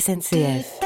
SNCF. 0.00 0.78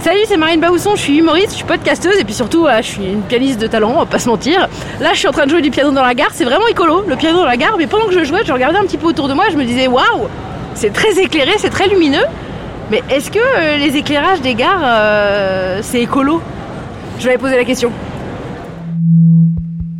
Salut, 0.00 0.20
c'est 0.26 0.36
Marine 0.38 0.60
Baousson, 0.60 0.92
je 0.96 1.00
suis 1.00 1.18
humoriste, 1.18 1.50
je 1.50 1.56
suis 1.56 1.64
podcasteuse 1.64 2.18
et 2.18 2.24
puis 2.24 2.32
surtout, 2.32 2.66
euh, 2.66 2.78
je 2.78 2.82
suis 2.82 3.04
une 3.04 3.22
pianiste 3.22 3.60
de 3.60 3.66
talent, 3.66 3.90
on 3.90 3.98
va 3.98 4.06
pas 4.06 4.18
se 4.18 4.28
mentir. 4.28 4.68
Là, 5.00 5.12
je 5.12 5.18
suis 5.18 5.28
en 5.28 5.32
train 5.32 5.44
de 5.44 5.50
jouer 5.50 5.60
du 5.60 5.70
piano 5.70 5.90
dans 5.90 6.02
la 6.02 6.14
gare, 6.14 6.30
c'est 6.32 6.44
vraiment 6.44 6.66
écolo, 6.68 7.04
le 7.06 7.16
piano 7.16 7.38
dans 7.38 7.44
la 7.44 7.58
gare, 7.58 7.76
mais 7.76 7.86
pendant 7.86 8.06
que 8.06 8.14
je 8.14 8.24
jouais, 8.24 8.40
je 8.42 8.52
regardais 8.52 8.78
un 8.78 8.84
petit 8.84 8.96
peu 8.96 9.08
autour 9.08 9.28
de 9.28 9.34
moi, 9.34 9.46
je 9.50 9.56
me 9.56 9.64
disais, 9.64 9.86
waouh, 9.86 10.28
c'est 10.74 10.94
très 10.94 11.18
éclairé, 11.18 11.52
c'est 11.58 11.70
très 11.70 11.88
lumineux, 11.88 12.24
mais 12.90 13.02
est-ce 13.10 13.30
que 13.30 13.38
euh, 13.38 13.76
les 13.78 13.96
éclairages 13.96 14.40
des 14.40 14.54
gares, 14.54 14.82
euh, 14.82 15.80
c'est 15.82 16.00
écolo? 16.00 16.40
Je 17.18 17.28
vais 17.28 17.38
poser 17.38 17.56
la 17.56 17.64
question. 17.64 17.90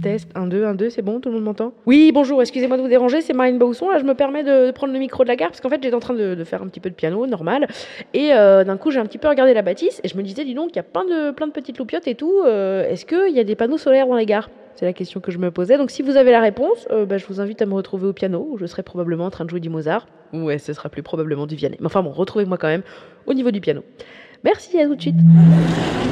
Test, 0.02 0.28
1, 0.34 0.48
2, 0.48 0.64
1, 0.64 0.74
2, 0.74 0.91
c'est 0.91 1.00
bon, 1.00 1.20
tout 1.20 1.30
le 1.30 1.36
monde 1.36 1.45
m'entend 1.45 1.72
Oui, 1.86 2.12
bonjour, 2.12 2.42
excusez-moi 2.42 2.77
de 2.77 2.82
vous 2.82 2.88
déranger, 2.88 3.22
c'est 3.22 3.32
Marine 3.32 3.56
Baousson, 3.56 3.88
là 3.88 3.98
je 3.98 4.05
me 4.05 4.14
permets 4.14 4.42
de 4.45 4.70
prendre 4.70 4.92
le 4.92 4.98
micro 4.98 5.22
de 5.22 5.28
la 5.28 5.36
gare 5.36 5.48
parce 5.48 5.62
qu'en 5.62 5.70
fait 5.70 5.82
j'étais 5.82 5.95
en 5.95 6.00
train 6.00 6.12
de, 6.12 6.34
de 6.34 6.45
faire 6.45 6.62
un 6.62 6.66
petit 6.69 6.80
peu 6.80 6.91
de 6.91 6.95
piano, 6.95 7.27
normal, 7.27 7.69
et 8.12 8.34
euh, 8.34 8.64
d'un 8.64 8.77
coup 8.77 8.91
j'ai 8.91 9.00
un 9.00 9.06
petit 9.06 9.16
peu 9.16 9.28
regardé 9.28 9.55
la 9.55 9.62
bâtisse 9.62 10.02
et 10.05 10.08
je 10.08 10.16
me 10.19 10.22
disais, 10.22 10.45
dis 10.45 10.52
donc, 10.52 10.72
il 10.72 10.77
y 10.77 10.80
a 10.80 10.82
plein 10.82 11.05
de, 11.05 11.30
plein 11.30 11.46
de 11.46 11.52
petites 11.52 11.78
loupiottes 11.78 12.06
et 12.06 12.16
tout, 12.16 12.42
euh, 12.45 12.86
est-ce 12.86 13.06
qu'il 13.06 13.34
y 13.34 13.41
a 13.41 13.44
des 13.44 13.55
panneaux 13.55 13.78
solaires 13.78 14.06
dans 14.06 14.16
les 14.16 14.27
gares? 14.27 14.50
C'est 14.74 14.84
la 14.84 14.92
question 14.92 15.20
que 15.20 15.30
je 15.30 15.38
me 15.38 15.50
posais. 15.50 15.78
Donc 15.78 15.91
si 15.91 16.02
vous 16.02 16.16
avez 16.16 16.33
la 16.33 16.41
réponse, 16.41 16.88
euh, 16.91 17.06
bah, 17.06 17.16
je 17.16 17.27
vous 17.27 17.41
invite 17.41 17.62
à 17.62 17.66
me 17.66 17.74
retrouver 17.74 18.08
au 18.08 18.12
piano, 18.12 18.46
où 18.50 18.58
je 18.58 18.66
serai 18.66 18.83
probablement 18.83 19.24
en 19.24 19.30
train 19.30 19.44
de 19.44 19.50
jouer 19.50 19.60
du 19.60 19.70
Mozart. 19.70 20.06
Ouais, 20.33 20.58
ce 20.58 20.72
sera 20.72 20.88
plus 20.88 21.02
probablement 21.02 21.46
du 21.46 21.55
Vianney. 21.55 21.77
Mais 21.78 21.86
enfin 21.86 22.02
bon, 22.02 22.10
retrouvez-moi 22.10 22.58
quand 22.58 22.66
même 22.66 22.83
au 23.27 23.34
niveau 23.34 23.52
du 23.52 23.60
piano. 23.60 23.83
Merci, 24.44 24.78
à 24.78 24.84
tout 24.84 24.94
de 24.94 25.00
suite. 25.00 25.16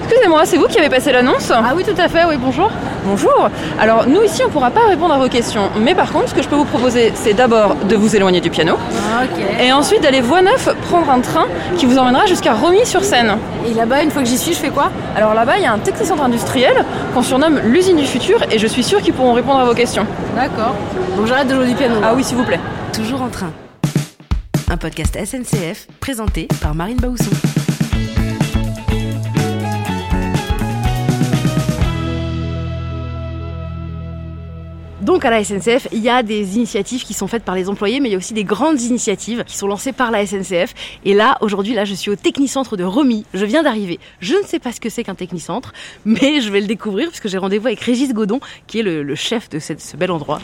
Excusez-moi, 0.08 0.46
c'est 0.46 0.56
vous 0.56 0.66
qui 0.66 0.78
avez 0.78 0.88
passé 0.88 1.12
l'annonce? 1.12 1.50
Ah 1.54 1.74
oui, 1.76 1.84
tout 1.84 2.00
à 2.00 2.08
fait, 2.08 2.24
oui, 2.24 2.36
bonjour. 2.40 2.70
Bonjour. 3.04 3.50
Alors, 3.78 4.06
nous 4.08 4.22
ici, 4.22 4.42
on 4.42 4.46
ne 4.48 4.52
pourra 4.52 4.70
pas 4.70 4.86
répondre 4.88 5.12
à 5.12 5.18
vos 5.18 5.28
questions. 5.28 5.68
Mais 5.78 5.94
par 5.94 6.10
contre, 6.12 6.30
ce 6.30 6.34
que 6.34 6.42
je 6.42 6.48
peux 6.48 6.56
vous 6.56 6.64
proposer, 6.64 7.12
c'est 7.14 7.34
d'abord 7.34 7.74
de 7.74 7.94
vous 7.94 8.16
éloigner 8.16 8.40
du 8.40 8.48
piano. 8.48 8.74
ok. 8.74 9.44
Et 9.62 9.70
ensuite 9.70 10.02
d'aller 10.02 10.22
voie 10.22 10.40
neuf, 10.40 10.66
prendre 10.88 11.10
un 11.10 11.20
train 11.20 11.46
qui 11.76 11.84
vous 11.84 11.98
emmènera 11.98 12.24
jusqu'à 12.24 12.54
Romilly-sur-Seine. 12.54 13.36
Et 13.66 13.74
là-bas, 13.74 14.02
une 14.02 14.10
fois 14.10 14.22
que 14.22 14.28
j'y 14.28 14.38
suis, 14.38 14.54
je 14.54 14.58
fais 14.58 14.70
quoi? 14.70 14.90
Alors 15.14 15.34
là-bas, 15.34 15.58
il 15.58 15.64
y 15.64 15.66
a 15.66 15.72
un 15.72 15.78
technicentre 15.78 16.22
industriel 16.22 16.86
qu'on 17.12 17.22
surnomme 17.22 17.60
l'usine 17.66 17.96
du 17.98 18.06
futur 18.06 18.42
et 18.50 18.58
je 18.58 18.66
suis 18.66 18.82
sûre 18.82 19.02
qu'ils 19.02 19.12
pourront 19.12 19.34
répondre 19.34 19.58
à 19.60 19.66
vos 19.66 19.74
questions. 19.74 20.06
D'accord. 20.34 20.74
Donc 21.18 21.26
j'arrête 21.26 21.48
de 21.48 21.54
jouer 21.54 21.66
du 21.66 21.74
piano. 21.74 21.96
Ah 22.02 22.14
oui, 22.16 22.24
s'il 22.24 22.38
vous 22.38 22.44
plaît. 22.44 22.60
Toujours 22.94 23.20
en 23.20 23.28
train. 23.28 23.50
Un 24.70 24.78
podcast 24.78 25.18
SNCF 25.22 25.86
présenté 26.00 26.48
par 26.62 26.74
Marine 26.74 26.96
Baousson. 26.96 27.30
Donc 35.02 35.24
à 35.24 35.30
la 35.30 35.42
SNCF, 35.42 35.88
il 35.92 35.98
y 35.98 36.08
a 36.08 36.22
des 36.22 36.56
initiatives 36.56 37.04
qui 37.04 37.12
sont 37.12 37.26
faites 37.26 37.42
par 37.42 37.56
les 37.56 37.68
employés, 37.68 37.98
mais 37.98 38.08
il 38.08 38.12
y 38.12 38.14
a 38.14 38.18
aussi 38.18 38.34
des 38.34 38.44
grandes 38.44 38.80
initiatives 38.80 39.42
qui 39.44 39.56
sont 39.56 39.66
lancées 39.66 39.90
par 39.92 40.12
la 40.12 40.24
SNCF. 40.24 40.74
Et 41.04 41.12
là, 41.12 41.38
aujourd'hui, 41.40 41.74
là, 41.74 41.84
je 41.84 41.92
suis 41.94 42.08
au 42.10 42.14
technicentre 42.16 42.76
de 42.76 42.84
Romy. 42.84 43.24
Je 43.34 43.44
viens 43.44 43.64
d'arriver. 43.64 43.98
Je 44.20 44.34
ne 44.36 44.44
sais 44.44 44.60
pas 44.60 44.70
ce 44.70 44.78
que 44.80 44.88
c'est 44.90 45.02
qu'un 45.02 45.16
technicentre, 45.16 45.72
mais 46.04 46.40
je 46.40 46.50
vais 46.52 46.60
le 46.60 46.68
découvrir 46.68 47.08
puisque 47.08 47.26
j'ai 47.26 47.38
rendez-vous 47.38 47.66
avec 47.66 47.80
Régis 47.80 48.12
Godon, 48.14 48.38
qui 48.68 48.78
est 48.78 48.82
le, 48.84 49.02
le 49.02 49.14
chef 49.16 49.48
de 49.50 49.58
cette- 49.58 49.80
ce 49.80 49.96
bel 49.96 50.12
endroit. 50.12 50.38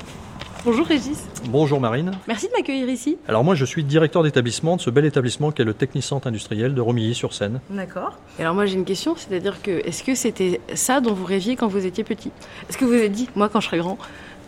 Bonjour 0.64 0.84
Régis. 0.86 1.22
Bonjour 1.50 1.80
Marine. 1.80 2.10
Merci 2.26 2.46
de 2.48 2.52
m'accueillir 2.52 2.88
ici. 2.88 3.16
Alors 3.28 3.44
moi 3.44 3.54
je 3.54 3.64
suis 3.64 3.84
directeur 3.84 4.24
d'établissement 4.24 4.74
de 4.74 4.80
ce 4.80 4.90
bel 4.90 5.04
établissement 5.06 5.52
qu'est 5.52 5.62
le 5.62 5.72
Technicentre 5.72 6.26
industriel 6.26 6.74
de 6.74 6.80
Romilly-sur-Seine. 6.80 7.60
D'accord. 7.70 8.18
Et 8.40 8.42
alors 8.42 8.54
moi 8.56 8.66
j'ai 8.66 8.74
une 8.74 8.84
question, 8.84 9.14
c'est-à-dire 9.16 9.62
que 9.62 9.70
est-ce 9.86 10.02
que 10.02 10.16
c'était 10.16 10.60
ça 10.74 11.00
dont 11.00 11.12
vous 11.14 11.24
rêviez 11.24 11.54
quand 11.54 11.68
vous 11.68 11.86
étiez 11.86 12.02
petit? 12.02 12.32
Est-ce 12.68 12.76
que 12.76 12.84
vous 12.84 12.90
vous 12.90 12.96
êtes 12.98 13.12
dit, 13.12 13.28
moi 13.36 13.48
quand 13.48 13.60
je 13.60 13.66
serai 13.68 13.78
grand, 13.78 13.98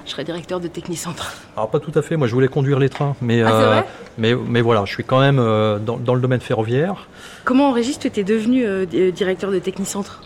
je 0.07 0.11
serai 0.11 0.25
directeur 0.25 0.61
de 0.61 0.69
technicentre 0.69 1.35
Alors 1.57 1.71
pas 1.71 1.79
tout 1.81 1.93
à 1.95 2.03
fait, 2.03 2.17
moi 2.17 2.27
je 2.27 2.35
voulais 2.35 2.49
conduire 2.49 2.79
les 2.79 2.89
trains, 2.89 3.15
mais, 3.21 3.43
Ah, 3.43 3.53
vrai? 3.53 3.85
mais, 4.19 4.35
mais 4.35 4.61
voilà, 4.61 4.85
je 4.87 4.93
suis 4.93 5.05
quand 5.05 5.21
même 5.21 5.39
euh, 5.39 5.79
dans, 5.79 5.97
dans 5.99 6.15
le 6.15 6.21
domaine 6.21 6.41
ferroviaire. 6.41 7.07
Comment 7.45 7.73
Régis, 7.73 7.99
tu 7.99 8.07
étais 8.07 8.25
devenu 8.25 8.65
euh, 8.67 8.87
di- 8.87 9.13
directeur 9.13 9.51
de 9.51 9.59
technicentre 9.59 10.23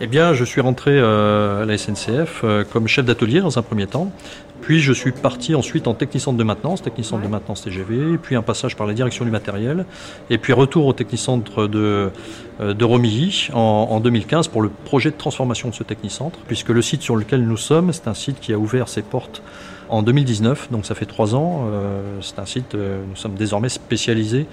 Eh 0.00 0.06
bien 0.06 0.34
je 0.34 0.44
suis 0.44 0.60
rentré 0.60 0.90
euh, 0.94 1.62
à 1.62 1.66
la 1.66 1.78
SNCF 1.78 2.40
euh, 2.44 2.64
comme 2.64 2.88
chef 2.88 3.04
d'atelier 3.06 3.40
dans 3.40 3.58
un 3.58 3.62
premier 3.62 3.86
temps, 3.86 4.12
puis 4.62 4.80
je 4.80 4.92
suis 4.94 5.12
parti 5.12 5.54
ensuite 5.54 5.86
en 5.86 5.92
technicentre 5.94 6.38
de 6.38 6.44
maintenance, 6.44 6.80
technicentre 6.80 7.20
Ouais. 7.22 7.26
de 7.28 7.32
maintenance 7.32 7.62
TGV, 7.62 8.16
puis 8.16 8.34
un 8.36 8.42
passage 8.42 8.74
par 8.76 8.86
la 8.86 8.94
direction 8.94 9.26
du 9.26 9.30
matériel, 9.30 9.84
et 10.30 10.38
puis 10.38 10.54
retour 10.54 10.86
au 10.86 10.94
technicentre 10.94 11.66
de, 11.68 12.10
euh, 12.60 12.72
de 12.72 12.84
Romilly 12.84 13.48
en, 13.52 13.58
en 13.90 14.00
2015 14.00 14.48
pour 14.48 14.62
le 14.62 14.70
projet 14.70 15.10
de 15.10 15.16
transformation 15.16 15.68
de 15.68 15.74
ce 15.74 15.82
technicentre, 15.82 16.38
puisque 16.46 16.70
le 16.70 16.80
site 16.80 17.02
sur 17.02 17.16
lequel 17.16 17.44
nous 17.46 17.58
sommes, 17.58 17.92
c'est 17.92 18.08
un 18.08 18.14
site 18.14 18.40
qui 18.40 18.54
a 18.54 18.58
ouvert 18.58 18.88
ses 18.88 19.02
portes 19.02 19.42
en 19.90 20.02
2019, 20.02 20.70
donc 20.70 20.86
ça 20.86 20.94
fait 20.94 21.04
trois 21.04 21.34
ans. 21.34 21.66
Euh, 21.70 22.00
c'est 22.22 22.38
un 22.38 22.46
site, 22.46 22.74
euh, 22.74 23.02
nous 23.06 23.16
sommes 23.16 23.34
désormais 23.34 23.68
spécialisés 23.68 24.46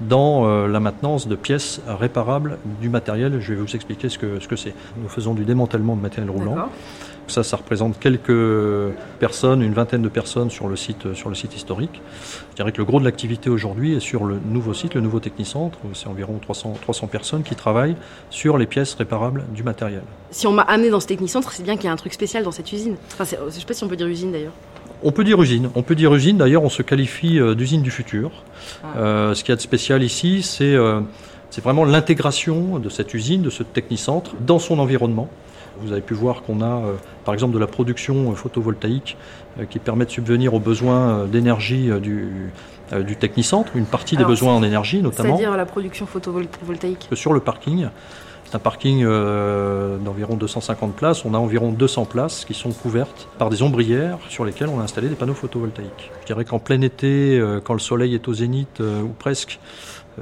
dans 0.00 0.46
euh, 0.46 0.68
la 0.68 0.80
maintenance 0.80 1.26
de 1.28 1.36
pièces 1.36 1.80
réparables 1.86 2.58
du 2.80 2.88
matériel. 2.88 3.38
Je 3.40 3.52
vais 3.52 3.60
vous 3.60 3.74
expliquer 3.74 4.08
ce 4.08 4.16
que 4.18 4.40
ce 4.40 4.48
que 4.48 4.56
c'est. 4.56 4.74
Nous 5.02 5.08
faisons 5.08 5.34
du 5.34 5.44
démantèlement 5.44 5.96
de 5.96 6.00
matériel 6.02 6.30
roulant. 6.30 6.56
Ça, 7.28 7.42
ça 7.42 7.56
représente 7.56 7.98
quelques 7.98 8.94
personnes, 9.18 9.62
une 9.62 9.74
vingtaine 9.74 10.02
de 10.02 10.08
personnes 10.08 10.50
sur 10.50 10.68
le 10.68 10.76
site, 10.76 11.14
sur 11.14 11.28
le 11.28 11.34
site 11.34 11.56
historique. 11.56 12.00
Je 12.50 12.56
dirais 12.56 12.72
que 12.72 12.78
le 12.78 12.84
gros 12.84 13.00
de 13.00 13.04
l'activité 13.04 13.50
aujourd'hui 13.50 13.94
est 13.94 14.00
sur 14.00 14.24
le 14.24 14.38
nouveau 14.38 14.74
site, 14.74 14.94
le 14.94 15.00
nouveau 15.00 15.20
technicentre, 15.20 15.78
c'est 15.94 16.06
environ 16.06 16.38
300, 16.40 16.74
300 16.80 17.06
personnes 17.08 17.42
qui 17.42 17.56
travaillent 17.56 17.96
sur 18.30 18.58
les 18.58 18.66
pièces 18.66 18.94
réparables 18.94 19.44
du 19.54 19.62
matériel. 19.62 20.02
Si 20.30 20.46
on 20.46 20.52
m'a 20.52 20.62
amené 20.62 20.90
dans 20.90 21.00
ce 21.00 21.06
technicentre, 21.06 21.52
c'est 21.52 21.62
bien 21.62 21.76
qu'il 21.76 21.86
y 21.86 21.88
a 21.88 21.92
un 21.92 21.96
truc 21.96 22.12
spécial 22.12 22.44
dans 22.44 22.52
cette 22.52 22.72
usine. 22.72 22.96
Enfin, 23.12 23.24
je 23.24 23.50
sais 23.50 23.66
pas 23.66 23.74
si 23.74 23.84
on 23.84 23.88
peut 23.88 23.96
dire 23.96 24.06
usine 24.06 24.32
d'ailleurs. 24.32 24.52
On 25.02 25.12
peut 25.12 25.24
dire 25.24 25.40
usine. 25.42 25.70
On 25.74 25.82
peut 25.82 25.94
dire 25.94 26.14
usine. 26.14 26.38
D'ailleurs, 26.38 26.62
on 26.62 26.70
se 26.70 26.82
qualifie 26.82 27.38
euh, 27.38 27.54
d'usine 27.54 27.82
du 27.82 27.90
futur. 27.90 28.30
Ah. 28.82 28.98
Euh, 28.98 29.34
ce 29.34 29.44
qu'il 29.44 29.52
y 29.52 29.52
a 29.52 29.56
de 29.56 29.60
spécial 29.60 30.02
ici, 30.02 30.42
c'est 30.42 30.74
euh, 30.74 31.00
c'est 31.50 31.62
vraiment 31.62 31.84
l'intégration 31.84 32.78
de 32.78 32.88
cette 32.88 33.14
usine, 33.14 33.42
de 33.42 33.50
ce 33.50 33.62
technicentre, 33.62 34.32
dans 34.40 34.58
son 34.58 34.78
environnement. 34.78 35.28
Vous 35.80 35.92
avez 35.92 36.00
pu 36.00 36.14
voir 36.14 36.42
qu'on 36.42 36.60
a, 36.60 36.66
euh, 36.66 36.94
par 37.24 37.34
exemple, 37.34 37.54
de 37.54 37.58
la 37.58 37.66
production 37.66 38.30
euh, 38.30 38.34
photovoltaïque 38.34 39.16
euh, 39.58 39.64
qui 39.64 39.78
permet 39.78 40.04
de 40.04 40.10
subvenir 40.10 40.54
aux 40.54 40.60
besoins 40.60 41.26
d'énergie 41.26 41.90
du, 42.00 42.52
du 42.92 43.16
technicentre, 43.16 43.76
une 43.76 43.86
partie 43.86 44.16
des 44.16 44.24
besoins 44.24 44.54
en 44.54 44.62
énergie 44.62 45.02
notamment. 45.02 45.36
C'est-à-dire 45.36 45.56
la 45.56 45.66
production 45.66 46.06
photovoltaïque. 46.06 47.08
que 47.08 47.16
sur 47.16 47.32
le 47.32 47.40
parking. 47.40 47.88
C'est 48.46 48.54
un 48.54 48.60
parking 48.60 49.02
euh, 49.04 49.98
d'environ 49.98 50.36
250 50.36 50.94
places. 50.94 51.24
On 51.24 51.34
a 51.34 51.38
environ 51.38 51.72
200 51.72 52.04
places 52.04 52.44
qui 52.44 52.54
sont 52.54 52.70
couvertes 52.70 53.28
par 53.38 53.50
des 53.50 53.62
ombrières 53.62 54.18
sur 54.28 54.44
lesquelles 54.44 54.68
on 54.68 54.78
a 54.78 54.84
installé 54.84 55.08
des 55.08 55.16
panneaux 55.16 55.34
photovoltaïques. 55.34 56.12
Je 56.20 56.26
dirais 56.26 56.44
qu'en 56.44 56.60
plein 56.60 56.80
été, 56.80 57.38
euh, 57.38 57.60
quand 57.62 57.72
le 57.72 57.80
soleil 57.80 58.14
est 58.14 58.28
au 58.28 58.34
zénith 58.34 58.80
euh, 58.80 59.02
ou 59.02 59.08
presque, 59.08 59.58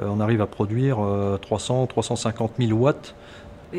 on 0.01 0.21
arrive 0.21 0.41
à 0.41 0.47
produire 0.47 0.99
euh, 1.05 1.37
300, 1.37 1.87
350 1.87 2.53
000 2.59 2.73
watts. 2.73 3.15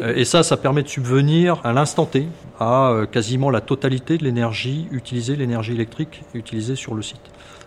Euh, 0.01 0.16
Et 0.16 0.25
ça, 0.25 0.44
ça 0.44 0.57
permet 0.57 0.83
de 0.83 0.88
subvenir 0.88 1.59
à 1.63 1.73
l'instant 1.73 2.06
T 2.06 2.28
à 2.59 2.89
euh, 2.89 3.06
quasiment 3.06 3.50
la 3.50 3.61
totalité 3.61 4.17
de 4.17 4.23
l'énergie 4.23 4.88
utilisée, 4.91 5.35
l'énergie 5.35 5.73
électrique 5.73 6.23
utilisée 6.33 6.75
sur 6.75 6.94
le 6.94 7.01
site. 7.01 7.22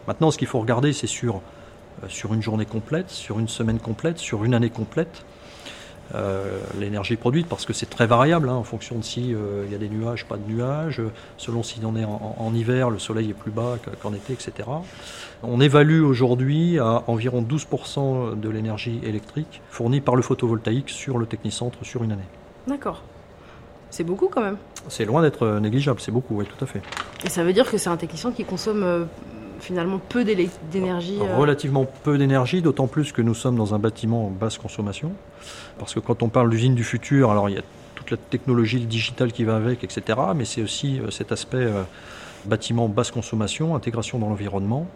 Maintenant, 0.06 0.30
ce 0.30 0.38
qu'il 0.38 0.48
faut 0.48 0.60
regarder, 0.60 0.92
c'est 0.92 1.06
sur, 1.06 1.36
euh, 1.36 2.06
sur 2.08 2.34
une 2.34 2.42
journée 2.42 2.66
complète, 2.66 3.10
sur 3.10 3.38
une 3.38 3.48
semaine 3.48 3.78
complète, 3.78 4.18
sur 4.18 4.44
une 4.44 4.54
année 4.54 4.70
complète. 4.70 5.24
Euh, 6.14 6.58
l'énergie 6.80 7.16
produite 7.16 7.46
parce 7.48 7.66
que 7.66 7.74
c'est 7.74 7.90
très 7.90 8.06
variable 8.06 8.48
hein, 8.48 8.54
en 8.54 8.64
fonction 8.64 8.96
de 8.96 9.04
si 9.04 9.34
euh, 9.34 9.64
il 9.66 9.72
y 9.72 9.74
a 9.74 9.78
des 9.78 9.90
nuages, 9.90 10.24
pas 10.24 10.38
de 10.38 10.50
nuages, 10.50 11.02
selon 11.36 11.62
si 11.62 11.80
on 11.84 11.94
est 11.96 12.04
en, 12.04 12.34
en- 12.38 12.46
en 12.46 12.54
hiver, 12.54 12.88
le 12.88 12.98
soleil 12.98 13.28
est 13.28 13.34
plus 13.34 13.50
bas 13.50 13.76
qu- 13.84 13.90
qu'en 14.02 14.14
été, 14.14 14.32
etc. 14.32 14.52
On 15.42 15.60
évalue 15.60 16.02
aujourd'hui 16.02 16.78
à 16.78 17.02
environ 17.08 17.42
12% 17.42 18.40
de 18.40 18.48
l'énergie 18.48 19.00
électrique 19.02 19.60
fournie 19.70 20.00
par 20.00 20.16
le 20.16 20.22
photovoltaïque 20.22 20.88
sur 20.88 21.18
le 21.18 21.26
technicentre 21.26 21.78
sur 21.82 22.02
une 22.02 22.12
année. 22.12 22.22
D'accord. 22.66 23.02
C'est 23.90 24.04
beaucoup 24.04 24.28
quand 24.28 24.42
même. 24.42 24.56
C'est 24.88 25.04
loin 25.04 25.20
d'être 25.22 25.58
négligeable, 25.60 26.00
c'est 26.00 26.12
beaucoup, 26.12 26.36
oui, 26.38 26.46
tout 26.46 26.64
à 26.64 26.66
fait. 26.66 26.80
Et 27.24 27.28
ça 27.28 27.42
veut 27.44 27.52
dire 27.52 27.70
que 27.70 27.76
c'est 27.78 27.88
un 27.90 27.96
technicien 27.96 28.32
qui 28.32 28.44
consomme 28.44 28.82
euh, 28.82 29.04
finalement 29.60 30.00
peu 30.08 30.24
d'énergie. 30.24 31.18
euh, 31.20 31.36
Relativement 31.36 31.86
peu 32.04 32.18
d'énergie, 32.18 32.62
d'autant 32.62 32.86
plus 32.86 33.12
que 33.12 33.22
nous 33.22 33.34
sommes 33.34 33.56
dans 33.56 33.74
un 33.74 33.78
bâtiment 33.78 34.30
basse 34.30 34.58
consommation. 34.58 35.12
Parce 35.78 35.94
que 35.94 36.00
quand 36.00 36.22
on 36.22 36.28
parle 36.28 36.50
d'usine 36.50 36.74
du 36.74 36.84
futur, 36.84 37.30
alors 37.30 37.48
il 37.48 37.56
y 37.56 37.58
a 37.58 37.62
toute 37.94 38.10
la 38.10 38.16
technologie, 38.16 38.78
le 38.78 38.86
digital 38.86 39.32
qui 39.32 39.44
va 39.44 39.56
avec, 39.56 39.84
etc. 39.84 40.18
Mais 40.34 40.44
c'est 40.44 40.62
aussi 40.62 41.00
euh, 41.00 41.10
cet 41.10 41.32
aspect 41.32 41.58
euh, 41.58 41.82
bâtiment 42.44 42.88
basse 42.88 43.10
consommation, 43.10 43.74
intégration 43.74 44.18
dans 44.18 44.28
l'environnement. 44.28 44.86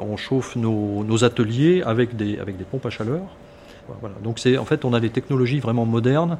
On 0.00 0.16
chauffe 0.16 0.56
nos, 0.56 1.02
nos 1.04 1.24
ateliers 1.24 1.82
avec 1.82 2.16
des, 2.16 2.38
avec 2.38 2.56
des 2.56 2.64
pompes 2.64 2.86
à 2.86 2.90
chaleur. 2.90 3.22
Voilà. 4.00 4.16
Donc 4.22 4.38
c'est 4.38 4.58
en 4.58 4.66
fait 4.66 4.84
on 4.84 4.92
a 4.92 5.00
des 5.00 5.08
technologies 5.10 5.60
vraiment 5.60 5.86
modernes 5.86 6.36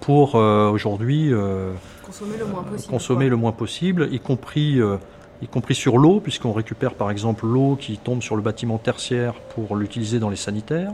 pour 0.00 0.34
euh, 0.34 0.70
aujourd'hui 0.70 1.32
euh, 1.32 1.72
consommer 2.04 2.36
le 2.38 2.46
moins 2.46 2.62
possible. 2.62 2.90
consommer 2.90 3.28
le 3.28 3.36
moins 3.36 3.52
possible, 3.52 4.08
y 4.12 4.20
compris, 4.20 4.80
euh, 4.80 4.96
y 5.42 5.46
compris 5.48 5.74
sur 5.74 5.98
l'eau, 5.98 6.20
puisqu'on 6.20 6.52
récupère 6.52 6.94
par 6.94 7.10
exemple 7.10 7.46
l'eau 7.46 7.76
qui 7.78 7.98
tombe 7.98 8.22
sur 8.22 8.36
le 8.36 8.42
bâtiment 8.42 8.78
tertiaire 8.78 9.34
pour 9.54 9.76
l'utiliser 9.76 10.18
dans 10.18 10.30
les 10.30 10.36
sanitaires, 10.36 10.92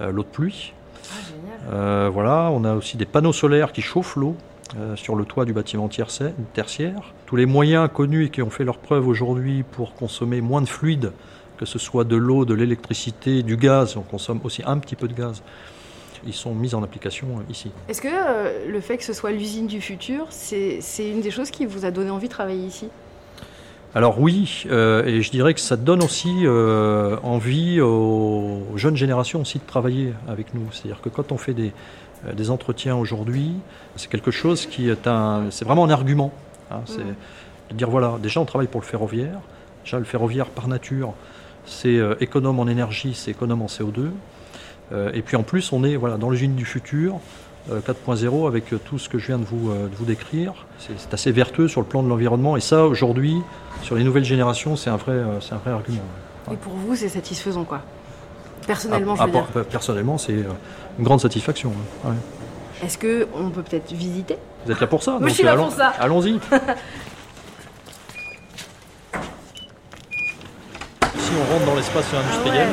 euh, 0.00 0.10
l'eau 0.12 0.22
de 0.22 0.28
pluie. 0.28 0.72
Ah, 1.04 1.14
génial. 1.26 1.58
Euh, 1.72 2.10
voilà, 2.12 2.50
on 2.52 2.64
a 2.64 2.74
aussi 2.74 2.96
des 2.96 3.06
panneaux 3.06 3.32
solaires 3.32 3.72
qui 3.72 3.82
chauffent 3.82 4.16
l'eau 4.16 4.36
euh, 4.76 4.96
sur 4.96 5.16
le 5.16 5.24
toit 5.24 5.46
du 5.46 5.54
bâtiment 5.54 5.88
tertiaire. 5.88 7.14
Tous 7.24 7.36
les 7.36 7.46
moyens 7.46 7.88
connus 7.92 8.26
et 8.26 8.30
qui 8.30 8.42
ont 8.42 8.50
fait 8.50 8.64
leur 8.64 8.78
preuve 8.78 9.08
aujourd'hui 9.08 9.62
pour 9.62 9.94
consommer 9.94 10.42
moins 10.42 10.60
de 10.60 10.68
fluide, 10.68 11.12
que 11.56 11.64
ce 11.64 11.78
soit 11.78 12.04
de 12.04 12.16
l'eau, 12.16 12.44
de 12.44 12.54
l'électricité, 12.54 13.42
du 13.42 13.56
gaz, 13.56 13.96
on 13.96 14.02
consomme 14.02 14.40
aussi 14.44 14.62
un 14.66 14.78
petit 14.78 14.94
peu 14.94 15.08
de 15.08 15.14
gaz, 15.14 15.42
ils 16.26 16.34
sont 16.34 16.54
mis 16.54 16.74
en 16.74 16.82
application 16.82 17.38
euh, 17.38 17.50
ici. 17.50 17.70
Est-ce 17.88 18.00
que 18.00 18.08
euh, 18.10 18.66
le 18.68 18.80
fait 18.80 18.98
que 18.98 19.04
ce 19.04 19.12
soit 19.12 19.30
l'usine 19.30 19.66
du 19.66 19.80
futur, 19.80 20.26
c'est 20.30 20.80
une 20.98 21.20
des 21.20 21.30
choses 21.30 21.50
qui 21.50 21.66
vous 21.66 21.84
a 21.84 21.90
donné 21.90 22.10
envie 22.10 22.28
de 22.28 22.32
travailler 22.32 22.66
ici? 22.66 22.88
Alors 23.94 24.20
oui, 24.20 24.64
euh, 24.70 25.04
et 25.06 25.22
je 25.22 25.30
dirais 25.30 25.54
que 25.54 25.60
ça 25.60 25.76
donne 25.76 26.02
aussi 26.02 26.30
euh, 26.44 27.16
envie 27.22 27.80
aux 27.80 28.62
jeunes 28.76 28.96
générations 28.96 29.40
aussi 29.40 29.58
de 29.58 29.64
travailler 29.64 30.12
avec 30.28 30.52
nous. 30.52 30.66
C'est-à-dire 30.72 31.00
que 31.00 31.08
quand 31.08 31.32
on 31.32 31.38
fait 31.38 31.54
des, 31.54 31.72
euh, 32.26 32.34
des 32.34 32.50
entretiens 32.50 32.96
aujourd'hui, 32.96 33.52
c'est 33.96 34.10
quelque 34.10 34.30
chose 34.30 34.66
qui 34.66 34.90
est 34.90 35.06
un, 35.06 35.46
c'est 35.50 35.64
vraiment 35.64 35.84
un 35.84 35.90
argument. 35.90 36.32
hein. 36.70 36.80
c'est 36.84 37.00
de 37.00 37.74
dire 37.74 37.88
voilà, 37.88 38.18
déjà 38.22 38.40
on 38.40 38.44
travaille 38.44 38.68
pour 38.68 38.80
le 38.80 38.86
ferroviaire. 38.86 39.40
Déjà 39.84 39.98
le 39.98 40.04
ferroviaire 40.04 40.46
par 40.46 40.68
nature, 40.68 41.14
c'est 41.64 41.98
économe 42.20 42.60
en 42.60 42.66
énergie, 42.66 43.14
c'est 43.14 43.30
économe 43.30 43.62
en 43.62 43.66
CO2. 43.66 44.10
Euh, 44.92 45.10
et 45.12 45.22
puis 45.22 45.36
en 45.36 45.42
plus, 45.42 45.72
on 45.72 45.84
est 45.84 45.96
voilà 45.96 46.16
dans 46.16 46.30
l'usine 46.30 46.54
du 46.54 46.64
futur. 46.64 47.18
Euh, 47.70 47.80
4.0 47.80 48.46
avec 48.46 48.72
euh, 48.72 48.78
tout 48.84 48.98
ce 48.98 49.08
que 49.08 49.18
je 49.18 49.26
viens 49.28 49.38
de 49.38 49.44
vous, 49.44 49.70
euh, 49.70 49.88
de 49.88 49.94
vous 49.96 50.04
décrire. 50.04 50.52
C'est 50.78 51.12
assez 51.14 51.32
vertueux 51.32 51.68
sur 51.68 51.80
le 51.80 51.86
plan 51.86 52.02
de 52.02 52.08
l'environnement 52.08 52.56
et 52.56 52.60
ça 52.60 52.84
aujourd'hui, 52.86 53.36
sur 53.82 53.94
les 53.96 54.04
nouvelles 54.04 54.24
générations, 54.24 54.76
c'est 54.76 54.90
un 54.90 54.96
vrai, 54.96 55.12
euh, 55.12 55.40
c'est 55.40 55.54
un 55.54 55.58
vrai 55.58 55.70
argument. 55.72 56.02
Et 56.52 56.56
pour 56.56 56.72
vous, 56.74 56.94
c'est 56.96 57.08
satisfaisant 57.08 57.64
quoi 57.64 57.80
Personnellement, 58.66 59.14
Ah, 59.18 59.26
je 59.26 59.32
veux 59.32 59.38
ah, 59.38 59.50
dire. 59.54 59.64
Personnellement, 59.66 60.18
c'est 60.18 60.32
euh, 60.32 60.44
une 60.98 61.04
grande 61.04 61.20
satisfaction. 61.20 61.72
hein. 62.04 62.10
Ouais. 62.10 62.16
Est-ce 62.86 62.96
que 62.98 63.26
on 63.34 63.50
peut 63.50 63.62
peut-être 63.62 63.92
visiter? 63.92 64.36
Vous 64.64 64.72
êtes 64.72 64.80
là 64.80 64.86
pour 64.86 65.02
ça 65.02 65.12
Moi, 65.12 65.20
donc, 65.20 65.28
je 65.30 65.34
suis 65.34 65.44
là 65.44 65.52
allons- 65.52 65.64
pour 65.64 65.72
ça. 65.72 65.88
Allons-y. 65.98 66.30
Ici, 71.16 71.30
on 71.40 71.52
rentre 71.52 71.66
dans 71.66 71.74
l'espace 71.74 72.06
industriel. 72.14 72.68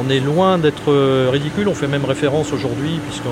On 0.00 0.08
est 0.08 0.20
loin 0.20 0.58
d'être 0.58 0.90
euh, 0.90 1.28
ridicule. 1.30 1.68
On 1.68 1.74
fait 1.74 1.86
même 1.88 2.04
référence 2.04 2.52
aujourd'hui, 2.52 2.98
puisqu'en 3.06 3.28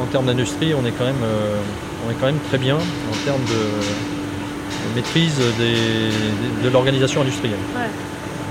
en, 0.00 0.06
termes 0.06 0.26
d'industrie, 0.26 0.74
on 0.74 0.84
est 0.86 0.92
quand 0.92 1.04
même, 1.04 1.22
euh, 1.22 1.56
on 2.06 2.10
est 2.10 2.14
quand 2.14 2.26
même 2.26 2.40
très 2.48 2.58
bien 2.58 2.76
en 2.76 3.24
termes 3.24 3.44
de, 3.44 4.94
maîtrise 4.94 5.36
de 5.38 6.68
l'organisation 6.68 7.22
industrielle. 7.22 7.58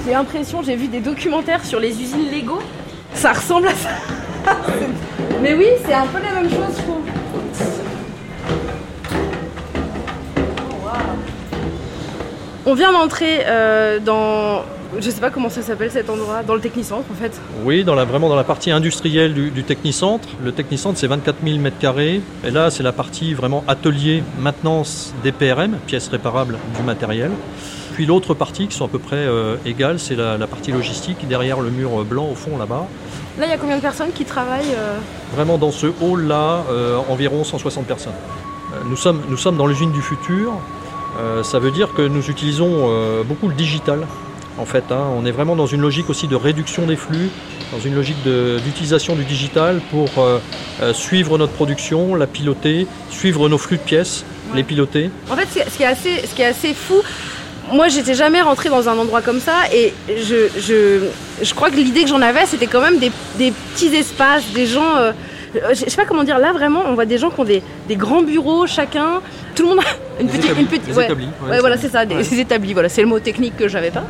J'ai 0.06 0.12
l'impression, 0.12 0.62
j'ai 0.62 0.75
vu 0.75 0.88
des 0.88 1.00
documentaires 1.00 1.64
sur 1.64 1.80
les 1.80 2.02
usines 2.02 2.30
Lego. 2.30 2.60
Ça 3.14 3.31
ressemble 3.31 3.68
à 3.68 3.74
ça. 3.74 3.90
Mais 5.42 5.54
oui, 5.54 5.68
c'est 5.86 5.94
un 5.94 6.06
peu 6.08 6.22
la 6.22 6.34
même 6.34 6.50
chose, 6.50 6.75
je 6.78 6.81
trouve. 6.81 7.02
On 12.66 12.74
vient 12.76 12.92
d'entrer 12.92 13.42
euh, 13.46 14.00
dans. 14.00 14.64
Je 15.00 15.10
sais 15.10 15.19
pas 15.22 15.30
comment 15.30 15.50
ça 15.50 15.62
s'appelle 15.62 15.92
cet 15.92 16.10
endroit, 16.10 16.44
dans 16.44 16.54
le 16.54 16.60
Technicentre 16.62 17.06
en 17.12 17.16
fait. 17.16 17.40
Oui, 17.63 17.84
dans 17.84 17.95
la, 17.95 18.06
vraiment 18.06 18.30
dans 18.30 18.36
la 18.36 18.44
partie 18.44 18.72
industrielle 18.72 19.34
du, 19.34 19.50
du 19.51 19.63
Technicentre. 19.63 20.28
Le 20.44 20.51
Technicentre, 20.51 21.00
c'est 21.00 21.07
24 21.07 21.38
000 21.44 21.57
m2. 21.60 22.22
Et 22.45 22.51
là, 22.51 22.69
c'est 22.69 22.84
la 22.84 22.92
partie 22.92 23.34
vraiment 23.34 23.63
atelier, 23.68 24.24
maintenance 24.40 25.13
des 25.24 25.31
PRM, 25.31 25.78
pièces 25.88 26.07
réparables 26.10 26.57
du 26.78 26.84
matériel. 26.84 27.31
Puis 27.94 28.06
l'autre 28.06 28.34
partie, 28.34 28.68
qui 28.68 28.75
sont 28.75 28.86
à 28.86 28.90
peu 28.90 29.00
près 29.00 29.18
euh, 29.18 29.56
égales, 29.66 30.00
c'est 30.00 30.16
la, 30.16 30.38
la 30.38 30.48
partie 30.48 30.72
logistique, 30.72 31.28
derrière 31.28 31.60
le 31.60 31.69
mur 31.69 32.04
blanc 32.04 32.28
au 32.31 32.36
fond 32.36 32.57
là-bas. 32.57 32.88
Là, 33.40 33.45
il 33.45 33.50
y 33.50 33.54
a 33.54 33.57
combien 33.57 33.78
de 33.78 33.81
personnes 33.81 34.12
qui 34.13 34.25
travaillent 34.25 34.75
euh, 34.75 34.98
Vraiment 35.36 35.57
dans 35.57 35.72
ce 35.72 35.88
hall-là, 36.01 36.63
euh, 36.72 36.98
environ 37.10 37.44
160 37.44 37.86
personnes. 37.86 38.13
Euh, 38.74 38.78
nous, 38.90 38.95
sommes, 38.95 39.22
nous 39.30 39.38
sommes 39.38 39.57
dans 39.57 39.68
l'usine 39.68 39.92
du 39.92 40.01
futur. 40.01 40.54
Euh, 41.19 41.44
ça 41.44 41.60
veut 41.60 41.72
dire 41.72 41.94
que 41.94 42.01
nous 42.01 42.30
utilisons 42.30 42.90
euh, 42.90 43.24
beaucoup 43.24 43.48
le 43.48 43.54
digital. 43.54 44.06
En 44.58 44.66
fait, 44.66 44.84
hein. 44.92 45.08
on 45.18 45.26
est 45.26 45.32
vraiment 45.32 45.56
dans 45.56 45.66
une 45.66 45.82
logique 45.82 46.10
aussi 46.10 46.28
de 46.28 46.36
réduction 46.36 46.86
des 46.86 46.96
flux, 46.96 47.30
dans 47.72 47.80
une 47.80 47.96
logique 47.96 48.18
d'utilisation 48.64 49.16
du 49.16 49.24
digital 49.24 49.82
pour 49.90 50.10
euh, 50.20 50.38
euh, 50.82 50.94
suivre 50.94 51.38
notre 51.40 51.54
production, 51.54 52.14
la 52.14 52.28
piloter, 52.28 52.86
suivre 53.10 53.50
nos 53.50 53.58
flux 53.58 53.78
de 53.78 53.82
pièces, 53.84 54.24
Ouais. 54.52 54.58
les 54.58 54.64
piloter. 54.64 55.10
En 55.32 55.36
fait, 55.38 55.48
ce 55.70 55.78
qui 55.78 55.84
est 55.84 55.86
assez, 55.88 56.28
ce 56.28 56.36
qui 56.36 56.42
est 56.42 56.46
assez 56.48 56.74
fou, 56.74 57.02
moi, 57.72 57.88
j'étais 57.88 58.14
jamais 58.14 58.42
rentrée 58.42 58.68
dans 58.70 58.90
un 58.90 58.98
endroit 58.98 59.22
comme 59.22 59.40
ça, 59.40 59.54
et 59.74 59.94
je, 60.10 60.50
je, 60.60 61.08
je 61.42 61.54
crois 61.54 61.72
que 61.72 61.78
l'idée 61.78 62.04
que 62.04 62.10
j'en 62.10 62.22
avais, 62.22 62.46
c'était 62.46 62.68
quand 62.68 62.82
même 62.82 63.00
des, 63.00 63.12
des 63.38 63.52
petits 63.74 63.96
espaces, 63.96 64.44
des 64.54 64.68
gens. 64.68 64.98
euh, 64.98 65.12
je 65.54 65.76
je 65.86 65.90
sais 65.90 65.96
pas 65.96 66.06
comment 66.06 66.24
dire. 66.24 66.40
Là, 66.40 66.52
vraiment, 66.54 66.84
on 66.88 66.94
voit 66.94 67.06
des 67.06 67.18
gens 67.18 67.30
qui 67.30 67.40
ont 67.40 67.44
des, 67.46 67.62
des 67.88 67.96
grands 67.96 68.22
bureaux, 68.24 68.66
chacun. 68.68 69.22
Tout 69.56 69.64
le 69.64 69.70
monde 69.70 69.80
a 69.80 69.84
une 70.22 70.28
Des 70.28 70.34
petite, 70.34 70.46
établis, 70.46 70.62
une 70.62 70.68
petite. 70.68 70.86
des 70.88 70.94
ouais. 70.98 71.06
établis, 71.06 71.28
ouais, 71.44 71.50
Ouais, 71.52 71.60
voilà, 71.60 71.78
c'est 71.78 71.90
ça, 71.90 72.06
des, 72.06 72.16
Ouais. 72.16 72.40
établis. 72.40 72.74
Voilà, 72.74 72.90
c'est 72.90 73.02
le 73.02 73.08
mot 73.08 73.20
technique 73.20 73.56
que 73.58 73.68
j'avais 73.68 73.92
pas. 73.92 74.04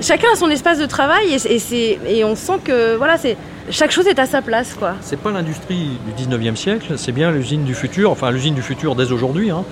Chacun 0.00 0.28
a 0.32 0.36
son 0.36 0.50
espace 0.50 0.78
de 0.78 0.86
travail, 0.86 1.26
et, 1.34 1.54
et 1.56 2.18
et 2.18 2.24
on 2.24 2.34
sent 2.36 2.58
que 2.64 2.96
voilà, 2.96 3.16
c'est 3.16 3.36
chaque 3.70 3.92
chose 3.92 4.06
est 4.06 4.18
à 4.18 4.26
sa 4.26 4.42
place, 4.42 4.74
quoi. 4.74 4.94
C'est 5.00 5.18
pas 5.18 5.30
l'industrie 5.30 5.88
du 6.16 6.24
19e 6.24 6.54
siècle, 6.56 6.94
c'est 6.96 7.12
bien 7.12 7.30
l'usine 7.30 7.64
du 7.64 7.74
futur, 7.74 8.10
enfin 8.10 8.30
l'usine 8.30 8.54
du 8.54 8.60
futur 8.62 8.94
dès 8.94 9.10
aujourd'hui. 9.12 9.50
hein. 9.50 9.64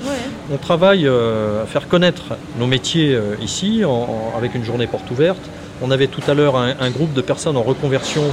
On 0.53 0.57
travaille 0.57 1.07
euh, 1.07 1.63
à 1.65 1.67
faire 1.67 1.89
connaître 1.89 2.37
nos 2.59 2.67
métiers 2.67 3.15
euh, 3.15 3.35
ici, 3.43 3.85
en- 3.85 3.91
en- 3.91 4.33
avec 4.39 4.55
une 4.55 4.65
journée 4.65 4.87
porte 4.87 5.11
ouverte. 5.11 5.41
On 5.83 5.91
avait 5.91 6.07
tout 6.07 6.23
à 6.29 6.35
l'heure 6.35 6.57
un, 6.57 6.75
un 6.81 6.91
groupe 6.91 7.13
de 7.13 7.21
personnes 7.21 7.57
en 7.57 7.63
reconversion 7.63 8.23
euh, 8.23 8.33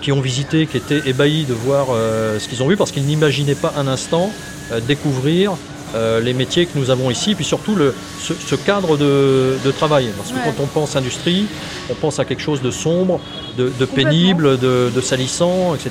qui 0.00 0.10
ont 0.12 0.20
visité, 0.20 0.66
qui 0.66 0.76
étaient 0.76 1.02
ébahis 1.08 1.44
de 1.44 1.54
voir 1.54 1.86
euh, 1.90 2.38
ce 2.40 2.48
qu'ils 2.48 2.62
ont 2.62 2.68
vu, 2.68 2.76
parce 2.76 2.90
qu'ils 2.92 3.04
n'imaginaient 3.04 3.54
pas 3.54 3.72
un 3.76 3.86
instant 3.86 4.30
euh, 4.72 4.80
découvrir 4.80 5.52
euh, 5.94 6.20
les 6.20 6.34
métiers 6.34 6.66
que 6.66 6.76
nous 6.76 6.90
avons 6.90 7.10
ici, 7.12 7.36
puis 7.36 7.44
surtout 7.44 7.76
le, 7.76 7.94
ce, 8.20 8.34
ce 8.34 8.56
cadre 8.56 8.96
de, 8.96 9.54
de 9.64 9.70
travail. 9.70 10.08
Parce 10.16 10.30
que 10.30 10.34
Ouais. 10.34 10.40
quand 10.56 10.62
on 10.62 10.66
pense 10.66 10.96
industrie, 10.96 11.46
on 11.88 11.94
pense 11.94 12.18
à 12.18 12.24
quelque 12.24 12.42
chose 12.42 12.60
de 12.60 12.72
sombre, 12.72 13.20
de, 13.56 13.70
pénible, 13.86 14.58
de, 14.58 14.90
de 14.94 15.00
salissant, 15.00 15.74
etc. 15.76 15.90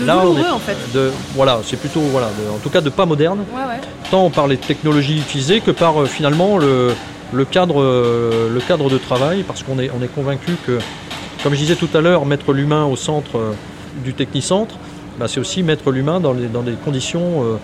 de 0.00 0.06
Là, 0.06 0.16
on 0.18 0.30
douloureux, 0.30 0.48
est- 0.48 0.50
en 0.50 0.58
fait. 0.58 0.76
De, 0.94 1.10
voilà, 1.34 1.60
c'est 1.64 1.76
plutôt, 1.76 2.00
voilà, 2.00 2.28
de- 2.28 2.50
en 2.54 2.58
tout 2.58 2.70
cas 2.70 2.80
de 2.80 2.88
pas 2.88 3.04
moderne, 3.04 3.40
ouais. 3.54 3.80
tant 4.10 4.30
par 4.30 4.48
les 4.48 4.56
technologies 4.56 5.18
utilisées 5.18 5.60
que 5.60 5.70
par 5.70 6.00
euh, 6.02 6.06
finalement 6.06 6.56
le, 6.56 6.92
le 7.34 7.44
cadre, 7.44 7.82
euh, 7.82 8.48
le 8.52 8.60
cadre 8.60 8.88
de 8.88 8.96
travail, 8.96 9.42
parce 9.46 9.62
qu'on 9.62 9.78
est, 9.78 9.90
on 9.98 10.02
est 10.02 10.12
convaincu 10.12 10.52
que, 10.66 10.78
comme 11.42 11.54
je 11.54 11.58
disais 11.58 11.76
tout 11.76 11.88
à 11.94 12.00
l'heure, 12.00 12.24
mettre 12.24 12.52
l'humain 12.52 12.84
au 12.84 12.96
centre 12.96 13.36
euh, 13.36 13.52
du 14.04 14.14
technicentre, 14.14 14.76
bah, 15.18 15.26
c'est 15.28 15.40
aussi 15.40 15.62
mettre 15.62 15.90
l'humain 15.90 16.20
dans, 16.20 16.34
des 16.34 16.72
conditions 16.84 17.42
euh, 17.44 17.56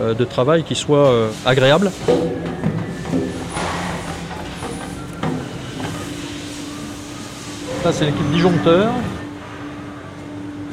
euh, 0.00 0.14
de 0.14 0.24
travail 0.24 0.62
qui 0.64 0.74
soient 0.74 1.12
agréables. 1.44 1.90
Ça, 7.82 7.92
c'est 7.92 8.04
l'équipe 8.06 8.30
disjoncteur. 8.32 8.92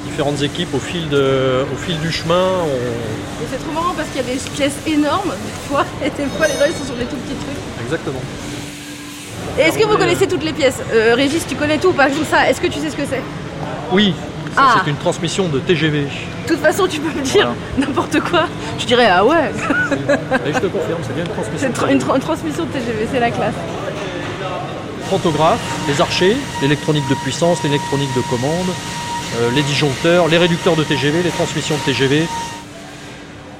Différentes 0.06 0.42
équipes 0.42 0.74
au 0.76 0.80
fil, 0.80 1.08
de, 1.10 1.64
au 1.74 1.76
fil 1.78 1.98
du 2.00 2.12
chemin. 2.12 2.48
on- 2.66 3.48
c'est 3.52 3.58
trop 3.64 3.72
marrant 3.72 3.94
parce 3.96 4.10
qu'il 4.10 4.18
y 4.18 4.20
a 4.20 4.34
des 4.34 4.40
pièces 4.52 4.78
énormes 4.86 5.30
des 5.32 5.70
fois, 5.70 5.86
et 6.06 6.10
des 6.10 6.26
fois 6.26 6.46
les 6.48 6.54
gens 6.54 6.66
ils 6.68 6.74
sont 6.76 6.86
sur 6.86 6.96
des 6.96 7.06
tout 7.06 7.16
petits 7.16 7.36
trucs. 7.36 7.84
Exactement. 7.86 8.20
Et 9.60 9.64
est-ce 9.64 9.78
que 9.78 9.86
vous 9.86 9.98
connaissez 9.98 10.26
toutes 10.28 10.44
les 10.44 10.54
pièces 10.54 10.82
euh, 10.94 11.14
Régis, 11.16 11.46
tu 11.48 11.56
connais 11.56 11.78
tout, 11.78 11.92
par 11.92 12.08
exemple 12.08 12.26
ça, 12.30 12.50
est-ce 12.50 12.62
que 12.62 12.68
tu 12.68 12.80
sais 12.80 12.90
ce 12.90 12.96
que 12.96 13.06
c'est 13.10 13.22
Oui, 13.92 14.14
ça, 14.56 14.62
Ah. 14.66 14.82
c'est 14.84 14.90
une 14.90 14.96
transmission 14.98 15.48
de 15.50 15.60
TGV. 15.60 16.04
De 16.04 16.48
toute 16.48 16.60
façon, 16.62 16.88
tu 16.88 17.00
peux 17.00 17.10
me 17.18 17.24
dire 17.24 17.50
Voilà. 17.78 17.88
n'importe 17.88 18.20
quoi. 18.22 18.44
Je 18.80 18.86
dirais 18.86 19.10
ah 19.12 19.26
ouais, 19.26 19.36
Et 20.48 20.54
je 20.54 20.60
te 20.60 20.68
confirme, 20.68 21.00
c'est 21.06 21.14
bien 21.14 21.26
une 21.26 21.32
transmission. 21.32 21.60
c'est 21.60 21.68
une, 21.68 21.74
TGV. 21.74 22.00
tra- 22.00 22.16
une 22.16 22.22
transmission 22.22 22.64
de 22.64 22.70
TGV, 22.72 23.08
c'est 23.12 23.20
la 23.20 23.32
classe. 23.32 23.54
Pantographe, 25.10 25.60
les 25.88 26.00
archers, 26.02 26.38
l'électronique 26.62 27.08
de 27.10 27.16
puissance, 27.16 27.64
l'électronique 27.64 28.14
de 28.16 28.22
commande, 28.30 28.68
euh, 29.40 29.50
les 29.56 29.64
disjoncteurs, 29.64 30.28
les 30.28 30.38
réducteurs 30.38 30.76
de 30.76 30.84
TGV, 30.84 31.24
les 31.24 31.32
transmissions 31.32 31.76
de 31.76 31.82
TGV. 31.82 32.26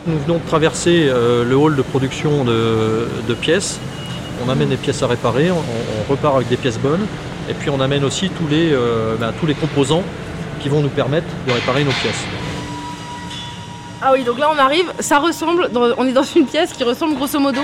Nous 0.08 0.18
venons 0.20 0.38
de 0.38 0.48
traverser 0.48 1.08
euh, 1.10 1.44
le 1.44 1.56
hall 1.58 1.76
de 1.76 1.82
production 1.82 2.44
de, 2.46 3.08
de 3.28 3.34
pièces. 3.34 3.80
On 4.46 4.50
amène 4.50 4.70
des 4.70 4.78
pièces 4.78 5.04
à 5.04 5.08
réparer, 5.08 5.52
on, 5.52 5.58
on 5.58 6.12
repart 6.12 6.36
avec 6.36 6.48
des 6.48 6.58
pièces 6.58 6.80
bonnes, 6.80 7.06
et 7.50 7.54
puis 7.54 7.70
on 7.70 7.80
amène 7.82 8.04
aussi 8.04 8.30
tous 8.30 8.48
les, 8.48 8.72
euh, 8.72 9.16
ben, 9.20 9.34
tous 9.40 9.46
les 9.46 9.54
composants 9.56 10.04
qui 10.62 10.70
vont 10.70 10.82
nous 10.82 10.90
permettre 10.90 11.28
de 11.48 11.52
réparer 11.52 11.84
nos 11.84 11.92
pièces. 11.92 12.24
Ah 14.02 14.12
oui, 14.14 14.24
donc 14.24 14.40
là 14.40 14.50
on 14.54 14.58
arrive, 14.58 14.86
ça 15.00 15.20
ressemble, 15.20 15.70
dans- 15.72 15.94
on 15.98 16.06
est 16.08 16.14
dans 16.14 16.24
une 16.24 16.46
pièce 16.46 16.72
qui 16.72 16.84
ressemble 16.86 17.16
grosso 17.16 17.38
modo 17.40 17.60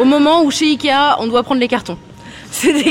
au 0.00 0.04
moment 0.04 0.42
où 0.42 0.50
chez 0.50 0.64
Ikea 0.70 1.16
on 1.18 1.26
doit 1.26 1.42
prendre 1.42 1.60
les 1.60 1.68
cartons. 1.68 1.98
C'est 2.50 2.72
des, 2.72 2.90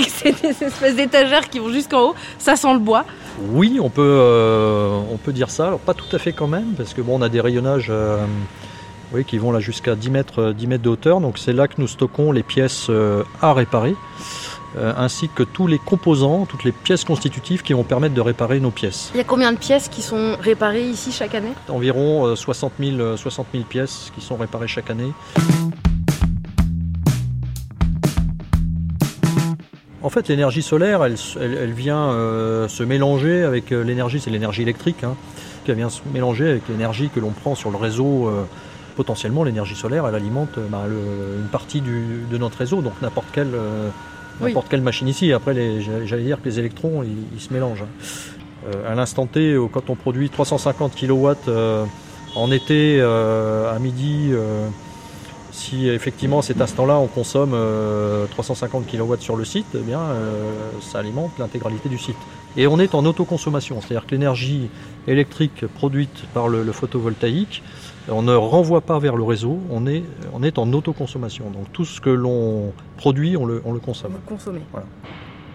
espèces 0.65 0.95
d'étagères 0.95 1.49
qui 1.49 1.57
vont 1.59 1.69
jusqu'en 1.71 2.09
haut, 2.09 2.15
ça 2.37 2.55
sent 2.55 2.71
le 2.73 2.79
bois. 2.79 3.05
Oui, 3.51 3.79
on 3.81 3.89
peut, 3.89 4.01
euh, 4.05 4.99
on 5.11 5.17
peut 5.17 5.31
dire 5.33 5.49
ça. 5.49 5.67
Alors 5.67 5.79
pas 5.79 5.93
tout 5.95 6.13
à 6.15 6.19
fait 6.19 6.33
quand 6.33 6.47
même, 6.47 6.73
parce 6.77 6.93
que 6.93 7.01
bon, 7.01 7.17
on 7.17 7.21
a 7.23 7.29
des 7.29 7.41
rayonnages 7.41 7.87
euh, 7.89 8.17
oui, 9.13 9.25
qui 9.25 9.37
vont 9.37 9.51
là 9.51 9.59
jusqu'à 9.59 9.95
10 9.95 10.09
mètres, 10.09 10.39
euh, 10.41 10.53
10 10.53 10.67
mètres 10.67 10.83
de 10.83 10.89
hauteur. 10.89 11.19
Donc 11.21 11.37
c'est 11.37 11.53
là 11.53 11.67
que 11.67 11.75
nous 11.77 11.87
stockons 11.87 12.31
les 12.31 12.43
pièces 12.43 12.87
euh, 12.89 13.23
à 13.41 13.53
réparer. 13.53 13.95
euh, 14.75 14.91
ainsi 14.97 15.29
que 15.29 15.43
tous 15.43 15.67
les 15.67 15.77
composants, 15.77 16.47
toutes 16.47 16.63
les 16.63 16.71
pièces 16.71 17.03
constitutives 17.03 17.61
qui 17.61 17.73
vont 17.73 17.83
permettre 17.83 18.15
de 18.15 18.21
réparer 18.21 18.59
nos 18.59 18.71
pièces. 18.71 19.11
Il 19.13 19.17
y 19.17 19.21
a 19.21 19.23
combien 19.23 19.51
de 19.53 19.57
pièces 19.59 19.87
qui 19.87 20.01
sont 20.01 20.35
réparées 20.41 20.81
ici 20.89 21.11
chaque 21.11 21.35
année? 21.35 21.51
Environ 21.69 22.25
euh, 22.25 22.35
60, 22.35 22.71
000, 22.79 22.97
euh, 22.99 23.15
60 23.15 23.45
000 23.53 23.65
pièces 23.65 24.11
qui 24.15 24.25
sont 24.25 24.35
réparées 24.35 24.67
chaque 24.67 24.89
année. 24.89 25.11
En 30.01 30.09
fait, 30.09 30.27
l'énergie 30.27 30.61
solaire, 30.63 31.03
elle, 31.05 31.13
s- 31.13 31.37
elle- 31.39 31.53
elle 31.53 31.71
vient 31.71 32.09
euh, 32.09 32.67
se 32.67 32.81
mélanger 32.83 33.43
avec 33.43 33.69
l'énergie, 33.69 34.19
c'est 34.19 34.31
l'énergie 34.31 34.63
électrique, 34.63 35.03
hein, 35.03 35.15
qui 35.65 35.73
vient 35.73 35.89
se 35.89 36.01
mélanger 36.13 36.49
avec 36.49 36.63
l'énergie 36.67 37.09
que 37.13 37.19
l'on 37.19 37.29
prend 37.31 37.53
sur 37.55 37.69
le 37.71 37.77
réseau. 37.77 38.27
euh, 38.27 38.43
potentiellement, 38.93 39.43
l'énergie 39.43 39.75
solaire, 39.75 40.07
elle 40.07 40.15
alimente 40.15 40.57
euh, 40.57 40.67
bah, 40.69 40.83
le- 40.87 41.39
une 41.41 41.47
partie 41.49 41.81
du- 41.81 42.25
de 42.29 42.37
notre 42.37 42.57
réseau, 42.57 42.81
donc 42.81 42.93
n'importe 43.01 43.27
quelle, 43.33 43.53
euh, 43.53 43.89
Oui. 44.41 44.47
n'importe 44.49 44.67
quelle 44.69 44.81
machine 44.81 45.07
ici. 45.07 45.31
Après, 45.33 45.53
j'allais 46.05 46.23
dire 46.23 46.39
que 46.41 46.45
les 46.45 46.59
électrons, 46.59 47.03
ils, 47.03 47.25
ils 47.35 47.41
se 47.41 47.53
mélangent. 47.53 47.85
Euh, 48.67 48.91
à 48.91 48.95
l'instant 48.95 49.25
T, 49.25 49.55
quand 49.71 49.89
on 49.89 49.95
produit 49.95 50.29
350 50.29 50.95
kW 50.95 51.31
euh, 51.49 51.85
en 52.35 52.49
été 52.51 53.01
à 53.01 53.77
midi, 53.79 54.31
si 55.51 55.87
effectivement 55.87 56.41
cet 56.41 56.61
instant-là 56.61 56.97
on 56.97 57.05
consomme 57.07 57.51
euh, 57.53 58.25
350 58.31 58.87
kW 58.87 59.15
sur 59.19 59.35
le 59.35 59.45
site, 59.45 59.67
eh 59.75 59.79
bien 59.79 59.99
ça 60.81 60.99
alimente 60.99 61.31
l'intégralité 61.37 61.89
du 61.89 61.97
site. 61.99 62.15
Et 62.57 62.65
on 62.67 62.79
est 62.79 62.95
en 62.95 63.05
autoconsommation, 63.05 63.79
c'est-à-dire 63.81 64.05
que 64.07 64.11
l'énergie 64.15 64.69
électrique 65.07 65.65
produite 65.67 66.25
par 66.33 66.47
le, 66.47 66.63
le 66.63 66.71
photovoltaïque, 66.71 67.63
on 68.09 68.21
ne 68.21 68.35
renvoie 68.35 68.81
pas 68.81 68.99
vers 68.99 69.15
le 69.15 69.23
réseau, 69.23 69.59
on 69.69 69.87
est, 69.87 70.03
on 70.33 70.43
est 70.43 70.57
en 70.57 70.71
autoconsommation. 70.73 71.49
Donc 71.49 71.71
tout 71.71 71.85
ce 71.85 72.01
que 72.01 72.09
l'on 72.09 72.73
produit, 72.97 73.37
on 73.37 73.45
le, 73.45 73.61
on 73.65 73.71
le 73.73 73.79
consomme. 73.79 74.13
Consommez. 74.25 74.61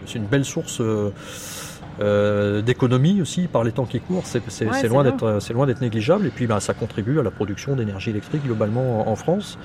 C'est 0.06 0.18
une 0.18 0.24
belle 0.24 0.46
source 0.46 0.80
euh, 0.80 1.10
euh, 2.00 2.62
d'économie 2.62 3.20
aussi 3.20 3.48
par 3.48 3.64
les 3.64 3.72
temps 3.72 3.84
qui 3.84 4.00
courent. 4.00 4.22
C'est 4.24 4.40
Ouais, 4.66 4.88
loin 4.88 5.04
d'être 5.04 5.24
euh, 5.24 5.52
loin 5.52 5.66
d'être 5.66 5.82
négligeable. 5.82 6.26
Et 6.26 6.30
puis 6.30 6.46
bah, 6.46 6.60
ça 6.60 6.72
contribue 6.72 7.18
à 7.20 7.22
la 7.22 7.30
production 7.30 7.76
d'énergie 7.76 8.10
électrique 8.10 8.44
globalement 8.44 9.06
en, 9.06 9.12
en 9.12 9.16
France. 9.16 9.58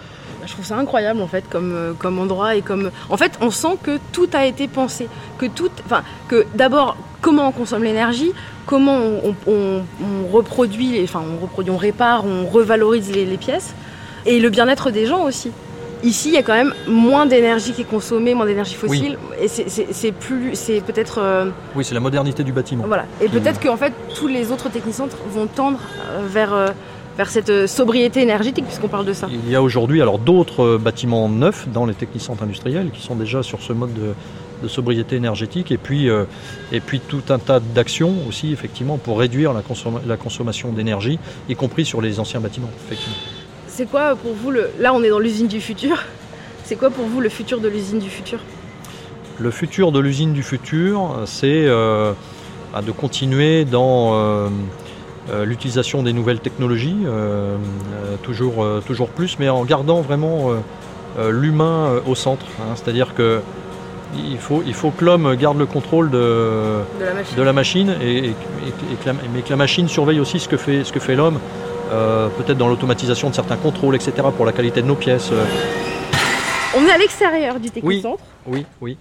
Je 0.46 0.52
trouve 0.52 0.66
ça 0.66 0.78
incroyable 0.78 1.22
en 1.22 1.28
fait 1.28 1.46
comme, 1.50 1.96
comme 2.00 2.20
endroit 2.20 2.56
et 2.58 2.62
comme. 2.62 2.92
En 3.10 3.16
fait, 3.16 3.38
on 3.40 3.50
sent 3.52 3.78
que 3.82 3.98
tout 4.12 4.28
a 4.34 4.46
été 4.46 4.68
pensé. 4.68 5.08
Que 5.38 5.46
tout. 5.46 5.70
Enfin, 5.86 6.04
que 6.28 6.46
d'abord, 6.56 6.98
comment 7.22 7.48
on 7.48 7.52
consomme 7.54 7.84
l'énergie, 7.84 8.34
comment 8.66 8.98
on, 8.98 9.30
on- 9.48 9.52
on- 9.52 9.82
on 10.02 10.32
reproduit, 10.36 11.02
enfin, 11.04 11.22
on 11.22 11.42
reproduit, 11.42 11.72
on 11.72 11.78
répare, 11.78 12.26
on 12.26 12.46
revalorise 12.46 13.12
les, 13.12 13.26
les 13.26 13.38
pièces. 13.38 13.74
Et 14.26 14.40
le 14.40 14.50
bien-être 14.50 14.90
des 14.92 15.06
gens 15.06 15.24
aussi. 15.24 15.52
Ici, 16.04 16.30
il 16.30 16.34
y 16.34 16.38
a 16.38 16.44
quand 16.44 16.54
même 16.54 16.74
moins 16.88 17.26
d'énergie 17.26 17.72
qui 17.72 17.82
est 17.82 17.86
consommée, 17.86 18.34
moins 18.34 18.46
d'énergie 18.46 18.76
fossile. 18.76 19.18
Et 19.42 19.48
c'est- 19.48 20.12
plus. 20.12 20.52
C'est 20.56 20.82
peut-être. 20.82 21.20
euh, 21.22 21.50
Oui, 21.76 21.86
c'est 21.86 21.94
la 21.94 22.02
modernité 22.02 22.44
du 22.44 22.52
bâtiment. 22.52 22.84
Voilà. 22.88 23.06
Et 23.22 23.30
peut-être 23.30 23.62
qu'en 23.62 23.78
fait, 23.78 23.94
tous 24.18 24.28
les 24.28 24.52
autres 24.52 24.70
technicentres 24.70 25.18
vont 25.32 25.48
tendre 25.48 25.80
euh, 26.12 26.20
vers, 26.28 26.54
euh, 26.54 26.68
vers 27.18 27.30
cette 27.30 27.68
sobriété 27.68 28.22
énergétique, 28.22 28.66
puisqu'on 28.66 28.90
parle 28.90 29.06
de 29.06 29.14
ça. 29.14 29.28
Il 29.32 29.50
y 29.50 29.56
a 29.56 29.62
aujourd'hui 29.62 30.02
alors 30.02 30.20
d'autres 30.20 30.78
bâtiments 30.78 31.30
neufs 31.30 31.70
dans 31.70 31.86
les 31.86 31.94
technicentres 31.94 32.44
industriels 32.44 32.90
qui 32.92 33.02
sont 33.02 33.16
déjà 33.16 33.42
sur 33.42 33.62
ce 33.62 33.72
mode 33.72 33.94
de, 33.94 34.14
de 34.64 34.68
sobriété 34.68 35.18
énergétique 35.18 35.72
et 35.72 35.78
puis, 35.78 36.10
euh, 36.10 36.24
et 36.72 36.80
puis 36.80 37.00
tout 37.00 37.22
un 37.30 37.38
tas 37.38 37.60
d'actions 37.60 38.16
aussi 38.28 38.52
effectivement 38.54 38.98
pour 38.98 39.20
réduire 39.20 39.54
la, 39.54 39.62
consom- 39.62 40.00
la 40.08 40.18
consommation 40.18 40.72
d'énergie, 40.72 41.20
y 41.50 41.56
compris 41.56 41.86
sur 41.86 42.02
les 42.02 42.20
anciens 42.20 42.40
bâtiments. 42.40 42.72
C'est 43.68 43.86
quoi 43.86 44.16
pour 44.16 44.34
vous 44.34 44.52
le. 44.52 44.70
Là, 44.80 44.94
on 44.94 45.04
est 45.04 45.10
dans 45.10 45.20
l'usine 45.20 45.48
du 45.48 45.60
futur. 45.60 46.02
C'est 46.64 46.76
quoi 46.78 46.90
pour 46.90 47.06
vous 47.06 47.20
le 47.20 47.30
futur 47.30 47.60
de 47.60 47.68
l'usine 47.68 48.00
du 48.00 48.10
futur? 48.10 48.40
Le 49.40 49.52
futur 49.52 49.92
de 49.92 50.00
l'usine 50.00 50.32
du 50.32 50.44
futur, 50.44 51.22
c'est 51.26 51.66
euh, 51.66 52.14
bah, 52.72 52.82
de 52.82 52.92
continuer 52.92 53.66
dans 53.66 54.14
euh, 54.14 54.48
euh, 55.32 55.44
l'utilisation 55.44 56.04
des 56.04 56.14
nouvelles 56.14 56.40
technologies, 56.40 56.98
euh, 57.06 57.58
euh, 57.58 58.16
toujours, 58.22 58.66
toujours 58.86 59.10
plus, 59.10 59.38
mais 59.40 59.50
en 59.50 59.66
gardant 59.66 60.02
vraiment 60.02 60.52
l'humain 61.30 62.02
au 62.08 62.16
centre. 62.16 62.46
hein. 62.60 62.74
C'est-à-dire 62.76 63.14
que 63.14 63.42
il 64.18 64.38
faut, 64.38 64.64
il 64.66 64.74
faut 64.74 64.92
que 64.92 65.04
l'homme 65.06 65.36
garde 65.36 65.58
le 65.58 65.66
contrôle 65.66 66.10
de, 66.10 66.18
de 67.00 67.06
la 67.06 67.14
machine 67.14 67.36
de 67.38 67.42
la 67.44 67.54
machine, 67.54 67.96
et, 68.02 68.18
et- 68.18 68.30
et 68.30 68.96
que 69.02 69.06
la- 69.08 69.14
mais 69.34 69.42
que 69.42 69.50
la 69.50 69.56
machine 69.56 69.88
surveille 69.88 70.20
aussi 70.20 70.40
ce 70.40 70.48
que 70.48 70.58
fait, 70.58 70.84
ce 70.84 70.92
que 70.94 71.00
fait 71.00 71.16
l'homme, 71.16 71.40
euh, 71.92 72.28
peut-être 72.38 72.58
dans 72.58 72.68
l'automatisation 72.68 73.30
de 73.30 73.36
certains 73.36 73.58
contrôles, 73.58 73.96
etc., 73.96 74.14
pour 74.36 74.46
la 74.46 74.52
qualité 74.52 74.82
de 74.82 74.88
nos 74.88 74.96
pièces. 74.96 75.30
euh. 75.32 75.44
On 76.76 76.86
est 76.88 76.92
à 76.92 76.98
l'extérieur 76.98 77.60
du 77.60 77.70
technicentre. 77.70 78.24
Oui, 78.48 78.66
oui. 78.82 78.98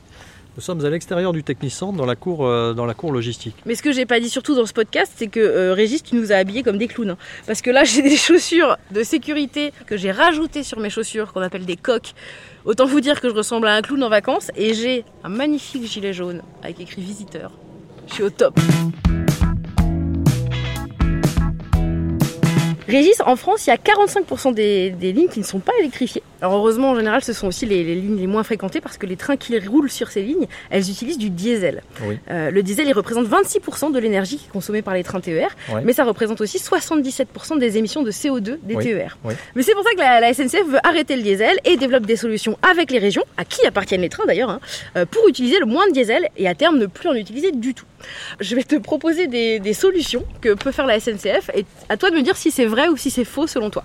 Nous 0.54 0.61
sommes 0.62 0.85
à 0.85 0.90
l'extérieur 0.90 1.32
du 1.32 1.42
Technicentre, 1.42 1.97
dans 1.97 2.04
la 2.04 2.14
cour, 2.14 2.44
euh, 2.47 2.75
dans 2.75 2.85
la 2.85 2.92
cour 2.92 3.11
logistique. 3.11 3.54
Mais 3.64 3.75
ce 3.75 3.82
que 3.82 3.90
j'ai 3.90 4.04
pas 4.04 4.21
dit 4.21 4.28
surtout 4.28 4.54
dans 4.54 4.66
ce 4.66 4.75
podcast, 4.75 5.11
c'est 5.16 5.28
que 5.28 5.40
euh, 5.40 5.73
Régis, 5.73 6.02
tu 6.02 6.14
nous 6.14 6.30
as 6.30 6.37
habillés 6.37 6.62
comme 6.62 6.76
des 6.76 6.88
clowns. 6.88 7.11
hein. 7.11 7.16
Parce 7.47 7.62
que 7.62 7.71
là, 7.71 7.85
j'ai 7.85 8.02
des 8.02 8.16
chaussures 8.16 8.76
de 8.90 9.02
sécurité 9.02 9.73
que 9.87 9.97
j'ai 9.97 10.11
rajoutées 10.12 10.62
sur 10.62 10.78
mes 10.78 10.90
chaussures, 10.90 11.32
qu'on 11.32 11.40
appelle 11.40 11.64
des 11.64 11.76
coques. 11.76 12.12
Autant 12.66 12.85
vous 12.85 13.00
dire 13.00 13.21
que 13.21 13.30
je 13.30 13.35
ressemble 13.35 13.66
à 13.66 13.75
un 13.75 13.80
clown 13.82 14.02
en 14.04 14.11
vacances. 14.11 14.50
Et 14.54 14.75
j'ai 14.75 15.04
un 15.25 15.30
magnifique 15.30 15.87
gilet 15.87 16.12
jaune 16.12 16.42
avec 16.62 16.80
écrit 16.80 17.00
visiteur. 17.00 17.50
Je 18.09 18.14
suis 18.14 18.23
au 18.23 18.30
top. 18.30 18.54
Régis, 22.93 23.21
en 23.25 23.37
France, 23.37 23.67
il 23.67 23.71
y 23.71 23.73
a 23.73 23.77
45% 23.77 24.55
des, 24.55 24.91
des 24.91 25.13
lignes 25.13 25.29
qui 25.29 25.41
ne 25.41 25.45
sont 25.45 25.59
pas 25.61 25.73
électrifiées. 25.81 26.23
Alors 26.41 26.55
heureusement, 26.55 26.91
en 26.91 26.97
général, 26.97 27.23
ce 27.23 27.33
sont 27.33 27.47
aussi 27.47 27.67
les, 27.67 27.85
les 27.85 27.95
lignes 27.95 28.19
les 28.19 28.27
moins 28.27 28.43
fréquentées 28.43 28.81
parce 28.81 28.99
que 28.99 29.07
les 29.07 29.17
trains 29.17 29.37
qui 29.37 29.59
roulent 29.61 29.91
sur 29.91 30.09
ces 30.09 30.23
lignes, 30.23 30.47
elles 30.71 30.91
utilisent 30.91 31.19
du 31.19 31.31
diesel. 31.31 31.83
Oui. 32.05 32.19
Euh, 32.31 32.51
le 32.51 32.63
diesel, 32.63 32.87
il 32.89 32.93
représente 32.93 33.27
26% 33.29 33.93
de 33.93 33.99
l'énergie 33.99 34.37
qui 34.39 34.47
est 34.47 34.53
consommée 34.53 34.83
par 34.83 34.95
les 34.95 35.05
trains 35.05 35.21
TER, 35.21 35.49
mais 35.85 35.93
ça 35.93 36.05
représente 36.05 36.41
aussi 36.41 36.59
77% 36.59 37.59
des 37.59 37.79
émissions 37.79 38.03
de 38.03 38.11
CO2 38.11 38.59
des 38.63 38.75
Oui. 38.75 38.85
TER. 38.85 39.17
Mais 39.55 39.63
c'est 39.63 39.75
pour 39.75 39.85
ça 39.85 39.91
que 39.95 39.99
la, 40.01 40.21
la 40.21 40.35
SNCF 40.35 40.67
veut 40.67 40.81
arrêter 40.87 41.17
le 41.17 41.23
diesel 41.23 41.57
et 41.65 41.77
développe 41.77 42.07
des 42.07 42.17
solutions 42.17 42.59
avec 42.69 42.91
les 42.91 42.99
régions, 42.99 43.25
à 43.37 43.45
qui 43.45 43.65
appartiennent 43.67 44.03
les 44.03 44.09
trains 44.09 44.27
d'ailleurs, 44.27 44.51
hein, 44.51 44.61
euh, 44.97 45.07
pour 45.07 45.29
utiliser 45.29 45.59
le 45.61 45.67
moins 45.67 45.87
de 45.89 45.93
diesel 45.93 46.29
et 46.37 46.49
à 46.49 46.55
terme 46.55 46.79
ne 46.79 46.87
plus 46.87 47.09
en 47.09 47.15
utiliser 47.15 47.53
du 47.53 47.73
tout. 47.75 47.85
Je 48.40 48.54
vais 48.54 48.64
te 48.64 48.76
proposer 48.76 49.26
des, 49.26 49.59
des 49.61 49.73
solutions 49.75 50.25
que 50.40 50.54
peut 50.54 50.73
faire 50.73 50.87
la 50.87 50.99
SNCF 51.00 51.50
et 51.54 51.64
à 51.88 51.97
toi 51.97 52.11
de 52.11 52.16
me 52.16 52.23
dire 52.23 52.37
si 52.37 52.50
c'est 52.50 52.66
vrai 52.66 52.88
ou 52.88 52.97
si 52.97 53.11
c'est 53.11 53.25
faux 53.25 53.47
selon 53.47 53.71
toi. 53.71 53.85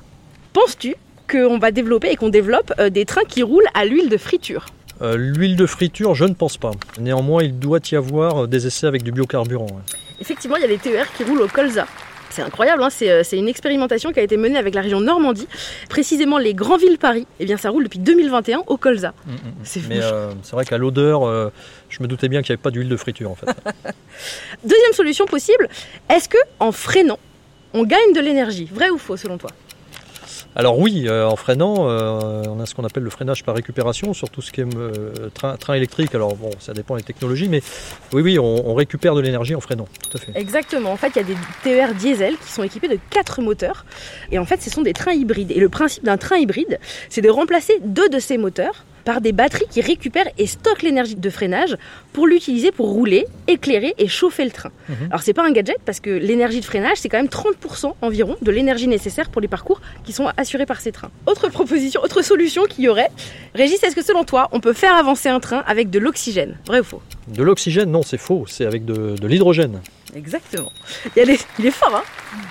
Penses-tu 0.53 0.95
qu'on 1.29 1.57
va 1.59 1.71
développer 1.71 2.09
et 2.11 2.15
qu'on 2.15 2.29
développe 2.29 2.73
euh, 2.79 2.89
des 2.89 3.05
trains 3.05 3.25
qui 3.27 3.43
roulent 3.43 3.67
à 3.73 3.85
l'huile 3.85 4.09
de 4.09 4.17
friture? 4.17 4.65
Euh, 5.01 5.15
L'huile 5.15 5.55
de 5.55 5.65
friture, 5.67 6.15
je 6.15 6.25
ne 6.25 6.33
pense 6.33 6.57
pas. 6.57 6.71
Néanmoins, 6.99 7.43
il 7.43 7.59
doit 7.59 7.79
y 7.91 7.95
avoir 7.95 8.43
euh, 8.43 8.47
des 8.47 8.65
essais 8.65 8.87
avec 8.87 9.03
du 9.03 9.11
biocarburant. 9.11 9.65
ouais. 9.67 9.97
Effectivement, 10.19 10.55
il 10.55 10.61
y 10.61 10.65
a 10.65 10.69
des 10.69 10.77
TER 10.79 11.05
qui 11.15 11.23
roulent 11.23 11.41
au 11.41 11.47
colza. 11.47 11.85
C'est 12.29 12.41
incroyable, 12.41 12.83
hein, 12.83 12.89
c'est, 12.89 13.09
euh, 13.09 13.23
c'est 13.23 13.37
une 13.37 13.47
expérimentation 13.47 14.11
qui 14.11 14.19
a 14.19 14.23
été 14.23 14.37
menée 14.37 14.57
avec 14.57 14.75
la 14.75 14.81
région 14.81 14.99
Normandie, 14.99 15.47
précisément 15.89 16.37
les 16.37 16.53
grands 16.53 16.77
villes 16.77 16.97
Paris. 16.97 17.25
Et 17.39 17.45
bien, 17.45 17.57
ça 17.57 17.69
roule 17.69 17.83
depuis 17.83 17.99
2021 17.99 18.63
au 18.67 18.77
colza. 18.77 19.13
C'est 19.63 19.79
fou. 19.79 19.87
Mais 19.89 20.01
euh, 20.01 20.31
c'est 20.43 20.53
vrai 20.53 20.65
qu'à 20.65 20.77
l'odeur, 20.77 21.25
euh, 21.25 21.51
je 21.89 22.01
me 22.03 22.07
doutais 22.07 22.27
bien 22.27 22.41
qu'il 22.41 22.51
n'y 22.51 22.55
avait 22.55 22.63
pas 22.63 22.71
d'huile 22.71 22.89
de 22.89 22.97
friture 22.97 23.31
en 23.31 23.35
fait. 23.35 23.47
Deuxième 24.63 24.93
solution 24.93 25.25
possible, 25.25 25.69
est-ce 26.09 26.29
que 26.29 26.37
en 26.59 26.71
freinant, 26.71 27.19
on 27.73 27.83
gagne 27.83 28.13
de 28.13 28.19
l'énergie? 28.19 28.69
Vrai 28.71 28.89
ou 28.89 28.97
faux 28.97 29.17
selon 29.17 29.37
toi? 29.37 29.49
Alors 30.59 30.79
oui, 30.79 31.05
euh, 31.07 31.27
en 31.27 31.35
freinant, 31.35 31.87
euh, 31.87 32.41
on 32.47 32.59
a 32.59 32.65
ce 32.65 32.73
qu'on 32.73 32.83
appelle 32.83 33.03
le 33.03 33.11
freinage 33.11 33.43
par 33.43 33.53
récupération 33.53 34.15
sur 34.15 34.27
tout 34.31 34.41
ce 34.41 34.51
qui 34.51 34.61
est 34.61 34.65
euh, 34.75 35.29
train, 35.31 35.73
électrique. 35.75 36.15
Alors 36.15 36.35
bon, 36.35 36.49
ça 36.57 36.73
dépend 36.73 36.97
des 36.97 37.03
technologies, 37.03 37.47
mais 37.47 37.61
oui, 38.11 38.23
oui, 38.23 38.39
on, 38.39 38.67
on 38.67 38.73
récupère 38.73 39.13
de 39.13 39.21
l'énergie 39.21 39.53
en 39.53 39.61
freinant, 39.61 39.87
tout 40.01 40.17
à 40.17 40.19
fait. 40.19 40.31
Exactement. 40.33 40.91
En 40.91 40.97
fait, 40.97 41.09
il 41.09 41.17
y 41.17 41.19
a 41.19 41.23
des 41.25 41.35
TER 41.61 41.93
diesel 41.93 42.37
qui 42.43 42.51
sont 42.51 42.63
équipés 42.63 42.87
de 42.87 42.97
quatre 43.11 43.39
moteurs. 43.43 43.85
Et 44.31 44.39
en 44.39 44.45
fait, 44.45 44.59
ce 44.63 44.71
sont 44.71 44.81
des 44.81 44.93
trains 44.93 45.13
hybrides. 45.13 45.51
Et 45.51 45.59
le 45.59 45.69
principe 45.69 46.03
d'un 46.03 46.17
train 46.17 46.37
hybride, 46.37 46.79
c'est 47.09 47.21
de 47.21 47.29
remplacer 47.29 47.79
deux 47.83 48.09
de 48.09 48.17
ces 48.17 48.39
moteurs 48.39 48.83
par 49.07 49.21
des 49.21 49.31
batteries 49.31 49.67
qui 49.71 49.79
récupèrent 49.79 50.29
et 50.37 50.47
stockent 50.47 50.81
l'énergie 50.81 51.15
de 51.15 51.29
freinage 51.29 51.77
pour 52.11 52.27
l'utiliser 52.27 52.73
pour 52.73 52.89
rouler, 52.89 53.25
éclairer 53.47 53.95
et 53.97 54.09
chauffer 54.09 54.43
le 54.43 54.51
train. 54.51 54.71
Mhm. 54.89 54.95
Alors 55.05 55.21
c'est 55.21 55.31
pas 55.31 55.45
un 55.47 55.51
gadget 55.51 55.77
parce 55.85 56.01
que 56.01 56.09
l'énergie 56.09 56.59
de 56.59 56.65
freinage 56.65 56.97
c'est 56.97 57.07
quand 57.07 57.15
même 57.15 57.27
30% 57.27 57.93
environ 58.01 58.35
de 58.41 58.51
l'énergie 58.51 58.89
nécessaire 58.89 59.29
pour 59.29 59.41
les 59.41 59.47
parcours 59.47 59.79
qui 60.03 60.11
sont 60.11 60.27
assurés 60.35 60.65
par 60.65 60.81
ces 60.81 60.91
trains. 60.91 61.09
Autre 61.25 61.47
proposition, 61.47 62.01
autre 62.03 62.21
solution 62.21 62.65
qu'il 62.65 62.83
y 62.83 62.89
aurait. 62.89 63.09
Régis, 63.55 63.81
est-ce 63.81 63.95
que 63.95 64.03
selon 64.03 64.25
toi 64.25 64.49
on 64.51 64.59
peut 64.59 64.73
faire 64.73 64.93
avancer 64.93 65.29
un 65.29 65.39
train 65.39 65.63
avec 65.65 65.89
de 65.89 65.99
l'oxygène? 65.99 66.57
Vrai 66.65 66.81
ou 66.81 66.83
faux? 66.83 67.01
De 67.29 67.43
l'oxygène, 67.43 67.89
non, 67.89 68.03
c'est 68.03 68.17
faux, 68.17 68.43
c'est 68.45 68.65
avec 68.65 68.83
de, 68.83 69.15
de 69.15 69.27
l'hydrogène. 69.27 69.79
Exactement. 70.15 70.71
Il, 71.15 71.29
est 71.29 71.71
fort, 71.71 71.93
hein 71.95 72.03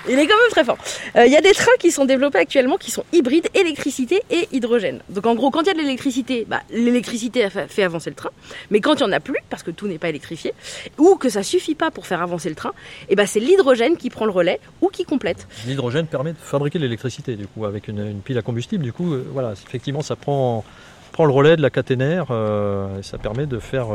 Il 0.07 0.19
est 0.19 0.27
quand 0.27 0.37
même 0.37 0.51
très 0.51 0.63
fort. 0.63 0.77
Euh, 1.15 1.25
il 1.25 1.31
y 1.31 1.35
a 1.35 1.41
des 1.41 1.53
trains 1.53 1.75
qui 1.79 1.91
sont 1.91 2.05
développés 2.05 2.37
actuellement 2.37 2.77
qui 2.77 2.91
sont 2.91 3.03
hybrides 3.13 3.47
électricité 3.55 4.21
et 4.29 4.47
hydrogène. 4.51 5.01
Donc 5.09 5.25
en 5.25 5.35
gros, 5.35 5.49
quand 5.49 5.61
il 5.61 5.67
y 5.67 5.69
a 5.71 5.73
de 5.73 5.79
l'électricité, 5.79 6.45
bah, 6.47 6.61
l'électricité 6.69 7.47
fait 7.49 7.83
avancer 7.83 8.09
le 8.09 8.15
train. 8.15 8.29
Mais 8.69 8.79
quand 8.79 8.95
il 8.95 9.03
n'y 9.03 9.09
en 9.09 9.11
a 9.11 9.19
plus, 9.19 9.37
parce 9.49 9.63
que 9.63 9.71
tout 9.71 9.87
n'est 9.87 9.97
pas 9.97 10.09
électrifié, 10.09 10.53
ou 10.97 11.15
que 11.15 11.29
ça 11.29 11.43
suffit 11.43 11.75
pas 11.75 11.89
pour 11.89 12.05
faire 12.05 12.21
avancer 12.21 12.49
le 12.49 12.55
train, 12.55 12.73
et 13.09 13.15
bah, 13.15 13.25
c'est 13.25 13.39
l'hydrogène 13.39 13.97
qui 13.97 14.09
prend 14.09 14.25
le 14.25 14.31
relais 14.31 14.59
ou 14.81 14.89
qui 14.89 15.03
complète. 15.03 15.47
L'hydrogène 15.65 16.05
permet 16.05 16.33
de 16.33 16.37
fabriquer 16.37 16.79
l'électricité, 16.79 17.35
du 17.35 17.47
coup, 17.47 17.65
avec 17.65 17.87
une, 17.87 18.21
pile 18.23 18.37
à 18.37 18.41
combustible. 18.41 18.83
Du 18.83 18.93
coup, 18.93 19.13
euh, 19.13 19.25
voilà, 19.33 19.53
effectivement, 19.53 20.01
ça 20.01 20.15
prend, 20.15 20.63
prend 21.11 21.25
le 21.25 21.33
relais 21.33 21.55
de 21.57 21.61
la 21.61 21.69
caténaire 21.71 22.27
et 22.99 23.03
ça 23.03 23.17
permet 23.17 23.47
de 23.47 23.59
faire 23.59 23.87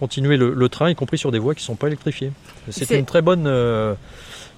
continuer 0.00 0.36
le, 0.36 0.68
train, 0.68 0.90
y 0.90 0.94
compris 0.94 1.18
sur 1.18 1.30
des 1.30 1.38
voies 1.38 1.54
qui 1.54 1.62
ne 1.62 1.66
sont 1.66 1.76
pas 1.76 1.86
électrifiées. 1.86 2.32
C'est 2.70 2.98
une 2.98 3.06
très 3.06 3.22
bonne 3.22 3.46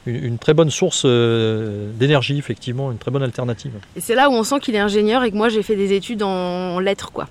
une, 0.06 0.38
très 0.38 0.54
bonne 0.54 0.70
source 0.70 1.04
d'énergie, 1.04 2.38
effectivement, 2.38 2.90
une 2.90 2.98
très 2.98 3.10
bonne 3.10 3.22
alternative. 3.22 3.72
Et 3.96 4.00
c'est 4.00 4.14
là 4.14 4.30
où 4.30 4.32
on 4.32 4.44
sent 4.44 4.60
qu'il 4.60 4.74
est 4.74 4.80
ingénieur 4.80 5.24
et 5.24 5.30
que 5.30 5.36
moi 5.36 5.48
j'ai 5.48 5.62
fait 5.62 5.76
des 5.76 5.92
études 5.92 6.22
en 6.22 6.78
lettres, 6.80 7.12
quoi. 7.12 7.28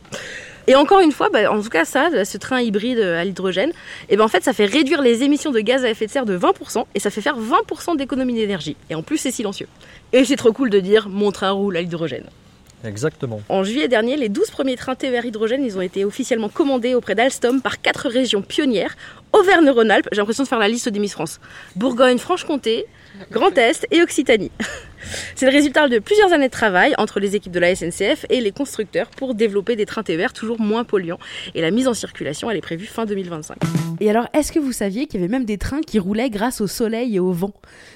Et 0.67 0.75
encore 0.75 0.99
une 0.99 1.11
fois, 1.11 1.29
bah, 1.29 1.51
en 1.51 1.61
tout 1.61 1.69
cas 1.69 1.85
ça, 1.85 2.23
ce 2.23 2.37
train 2.37 2.61
hybride 2.61 2.99
à 2.99 3.23
l'hydrogène, 3.23 3.69
et 3.69 3.73
eh 4.09 4.17
ben 4.17 4.23
en 4.23 4.27
fait 4.27 4.43
ça 4.43 4.53
fait 4.53 4.65
réduire 4.65 5.01
les 5.01 5.23
émissions 5.23 5.51
de 5.51 5.59
gaz 5.59 5.83
à 5.83 5.89
effet 5.89 6.05
de 6.05 6.11
serre 6.11 6.25
de 6.25 6.37
20% 6.37 6.85
et 6.93 6.99
ça 6.99 7.09
fait 7.09 7.21
faire 7.21 7.37
20% 7.37 7.97
d'économie 7.97 8.33
d'énergie. 8.33 8.75
Et 8.89 8.95
en 8.95 9.01
plus 9.01 9.17
c'est 9.17 9.31
silencieux. 9.31 9.67
Et 10.13 10.23
c'est 10.23 10.35
trop 10.35 10.51
cool 10.51 10.69
de 10.69 10.79
dire 10.79 11.09
mon 11.09 11.31
train 11.31 11.51
roule 11.51 11.77
à 11.77 11.81
l'hydrogène. 11.81 12.25
Exactement. 12.83 13.41
En 13.50 13.63
juillet 13.63 13.88
dernier, 13.88 14.17
les 14.17 14.29
12 14.29 14.50
premiers 14.51 14.75
trains 14.75 14.95
TER 14.95 15.25
hydrogène, 15.25 15.63
ils 15.63 15.77
ont 15.77 15.81
été 15.81 16.05
officiellement 16.05 16.50
commandés 16.50 16.95
auprès 16.95 17.15
d'Alstom 17.15 17.61
par 17.61 17.81
quatre 17.81 18.09
régions 18.09 18.41
pionnières. 18.41 18.95
Auvergne-Rhône-Alpes, 19.33 20.09
j'ai 20.11 20.17
l'impression 20.17 20.43
de 20.43 20.50
faire 20.50 20.59
la 20.59 20.67
liste 20.67 20.89
des 20.89 21.00
Miss 21.00 21.13
France. 21.13 21.39
Bourgogne-Franche-Comté, 21.75 22.85
Grand 23.31 23.57
Est 23.57 23.88
et 23.91 24.01
Occitanie. 24.01 24.51
C'est 25.36 25.46
le 25.46 25.51
résultat 25.51 25.88
de 25.88 26.00
plusieurs 26.00 26.34
années 26.34 26.48
de 26.48 26.51
travail 26.51 26.93
entre 26.98 27.20
les 27.20 27.36
équipes 27.36 27.51
de 27.51 27.60
la 27.60 27.75
SNCF 27.75 28.25
et 28.29 28.41
les 28.41 28.51
constructeurs 28.51 29.10
pour 29.10 29.36
développer 29.36 29.75
des 29.75 29.86
trains 29.86 30.03
TER 30.03 30.34
toujours 30.34 30.60
moins 30.60 30.84
polluants. 30.84 31.20
Et 31.55 31.62
la 31.62 31.72
mise 31.72 31.88
en 31.88 31.93
circulation, 31.93 32.50
elle 32.50 32.58
est 32.58 32.62
prévue 32.62 32.86
fin 32.86 33.05
2025. 33.05 33.58
Et 34.00 34.10
alors, 34.10 34.27
est-ce 34.34 34.51
que 34.51 34.60
vous 34.60 34.72
saviez 34.72 35.05
qu'il 35.05 35.20
y 35.20 35.24
avait 35.24 35.31
même 35.31 35.46
des 35.46 35.58
trains 35.58 35.81
qui 35.81 36.00
roulaient 36.00 36.29
grâce 36.29 36.62
au 36.62 36.67
soleil 36.67 37.15
et 37.15 37.20
au 37.20 37.31
vent? 37.31 37.53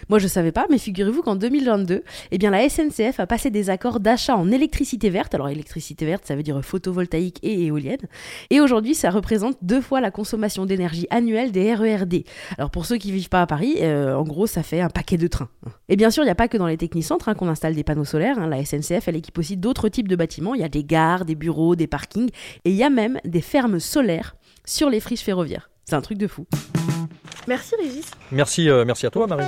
Moi, 0.09 0.19
je 0.19 0.25
ne 0.25 0.29
savais 0.29 0.51
pas, 0.51 0.65
mais 0.69 0.77
figurez-vous 0.77 1.21
qu'en 1.21 1.35
2022, 1.35 2.03
eh 2.31 2.37
bien, 2.37 2.51
la 2.51 2.69
SNCF 2.69 3.19
a 3.19 3.27
passé 3.27 3.49
des 3.49 3.69
accords 3.69 3.99
d'achat 3.99 4.35
en 4.35 4.51
électricité 4.51 5.09
verte. 5.09 5.33
Alors, 5.33 5.49
électricité 5.49 6.05
verte, 6.05 6.25
ça 6.25 6.35
veut 6.35 6.43
dire 6.43 6.63
photovoltaïque 6.63 7.39
et 7.43 7.65
éolienne. 7.65 7.97
Et 8.49 8.61
aujourd'hui, 8.61 8.95
ça 8.95 9.09
représente 9.09 9.57
deux 9.61 9.81
fois 9.81 10.01
la 10.01 10.11
consommation 10.11 10.65
d'énergie 10.65 11.07
annuelle 11.09 11.51
des 11.51 11.73
RERD. 11.73 12.23
Alors, 12.57 12.69
pour 12.69 12.85
ceux 12.85 12.97
qui 12.97 13.11
vivent 13.11 13.29
pas 13.29 13.41
à 13.41 13.47
Paris, 13.47 13.75
euh, 13.81 14.15
en 14.15 14.23
gros, 14.23 14.47
ça 14.47 14.63
fait 14.63 14.81
un 14.81 14.89
paquet 14.89 15.17
de 15.17 15.27
trains. 15.27 15.49
Et 15.89 15.95
bien 15.95 16.09
sûr, 16.09 16.23
il 16.23 16.27
n'y 16.27 16.31
a 16.31 16.35
pas 16.35 16.47
que 16.47 16.57
dans 16.57 16.67
les 16.67 16.77
techniques 16.77 16.94
Centre 17.01 17.29
hein, 17.29 17.35
qu'on 17.35 17.47
installe 17.47 17.75
des 17.75 17.83
panneaux 17.83 18.05
solaires. 18.05 18.39
Hein. 18.39 18.47
La 18.47 18.63
SNCF, 18.63 19.07
elle 19.07 19.15
équipe 19.15 19.37
aussi 19.37 19.57
d'autres 19.57 19.89
types 19.89 20.07
de 20.07 20.15
bâtiments. 20.15 20.55
Il 20.55 20.61
y 20.61 20.63
a 20.63 20.69
des 20.69 20.83
gares, 20.83 21.25
des 21.25 21.35
bureaux, 21.35 21.75
des 21.75 21.87
parkings. 21.87 22.29
Et 22.63 22.71
il 22.71 22.75
y 22.75 22.83
a 22.83 22.89
même 22.89 23.19
des 23.25 23.41
fermes 23.41 23.79
solaires 23.79 24.35
sur 24.65 24.89
les 24.89 24.99
friches 24.99 25.21
ferroviaires. 25.21 25.69
C'est 25.85 25.95
un 25.95 26.01
truc 26.01 26.17
de 26.17 26.27
fou. 26.27 26.45
Merci 27.47 27.75
Régis. 27.79 28.09
Merci, 28.31 28.69
euh, 28.69 28.85
merci 28.85 29.05
à 29.05 29.11
toi 29.11 29.27
Marie. 29.27 29.45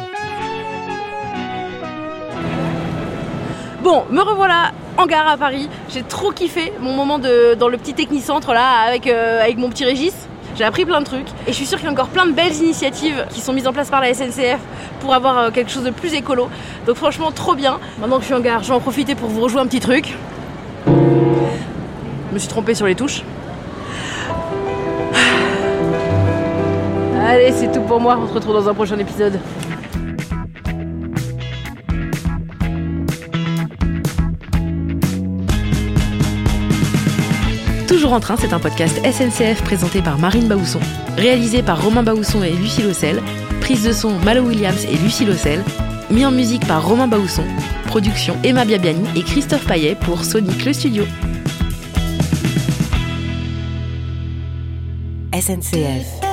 Bon, 3.81 4.03
me 4.11 4.21
revoilà 4.21 4.73
en 4.97 5.05
gare 5.05 5.27
à 5.27 5.37
Paris. 5.37 5.69
J'ai 5.89 6.03
trop 6.03 6.31
kiffé 6.31 6.73
mon 6.79 6.93
moment 6.93 7.19
de, 7.19 7.55
dans 7.55 7.69
le 7.69 7.77
petit 7.77 7.93
technicentre 7.93 8.51
là 8.51 8.81
avec, 8.85 9.07
euh, 9.07 9.41
avec 9.41 9.57
mon 9.57 9.69
petit 9.69 9.85
Régis. 9.85 10.26
J'ai 10.57 10.63
appris 10.63 10.85
plein 10.85 11.01
de 11.01 11.05
trucs 11.05 11.27
et 11.45 11.51
je 11.51 11.51
suis 11.51 11.67
sûre 11.67 11.77
qu'il 11.77 11.85
y 11.85 11.89
a 11.89 11.91
encore 11.91 12.07
plein 12.07 12.25
de 12.25 12.31
belles 12.31 12.55
initiatives 12.55 13.27
qui 13.29 13.41
sont 13.41 13.53
mises 13.53 13.67
en 13.67 13.73
place 13.73 13.91
par 13.91 14.01
la 14.01 14.11
SNCF 14.11 14.57
pour 14.99 15.13
avoir 15.13 15.37
euh, 15.37 15.51
quelque 15.51 15.69
chose 15.69 15.83
de 15.83 15.91
plus 15.91 16.15
écolo. 16.15 16.49
Donc 16.87 16.95
franchement 16.95 17.31
trop 17.31 17.53
bien. 17.53 17.79
Maintenant 17.99 18.15
que 18.15 18.23
je 18.23 18.25
suis 18.25 18.33
en 18.33 18.39
gare, 18.39 18.63
je 18.63 18.69
vais 18.69 18.73
en 18.73 18.79
profiter 18.79 19.13
pour 19.13 19.29
vous 19.29 19.41
rejouer 19.41 19.61
un 19.61 19.67
petit 19.67 19.79
truc. 19.79 20.15
Je 20.87 22.33
me 22.33 22.39
suis 22.39 22.47
trompée 22.47 22.73
sur 22.73 22.87
les 22.87 22.95
touches. 22.95 23.21
Allez, 27.23 27.51
c'est 27.51 27.71
tout 27.71 27.81
pour 27.81 27.99
moi. 27.99 28.17
On 28.19 28.27
se 28.27 28.33
retrouve 28.33 28.53
dans 28.53 28.67
un 28.67 28.73
prochain 28.73 28.97
épisode. 28.97 29.39
Toujours 37.87 38.11
en 38.11 38.19
train, 38.19 38.35
c'est 38.35 38.51
un 38.51 38.59
podcast 38.59 38.99
SNCF 39.05 39.63
présenté 39.63 40.01
par 40.01 40.17
Marine 40.17 40.49
Baousson, 40.49 40.81
réalisé 41.15 41.63
par 41.63 41.81
Romain 41.81 42.03
Baousson 42.03 42.43
et 42.43 42.51
Lucie 42.51 42.81
Lossel, 42.81 43.21
prise 43.61 43.85
de 43.85 43.93
son 43.93 44.19
Malo 44.19 44.41
Williams 44.41 44.83
et 44.83 44.97
Lucie 44.97 45.23
Lossel, 45.23 45.63
mis 46.11 46.25
en 46.25 46.31
musique 46.31 46.67
par 46.67 46.85
Romain 46.85 47.07
Baousson, 47.07 47.45
production 47.85 48.35
Emma 48.43 48.65
Biabiani 48.65 49.07
et 49.15 49.23
Christophe 49.23 49.65
Paillet 49.65 49.95
pour 49.95 50.25
Sonic 50.25 50.65
le 50.65 50.73
studio. 50.73 51.05
SNCF 55.33 56.26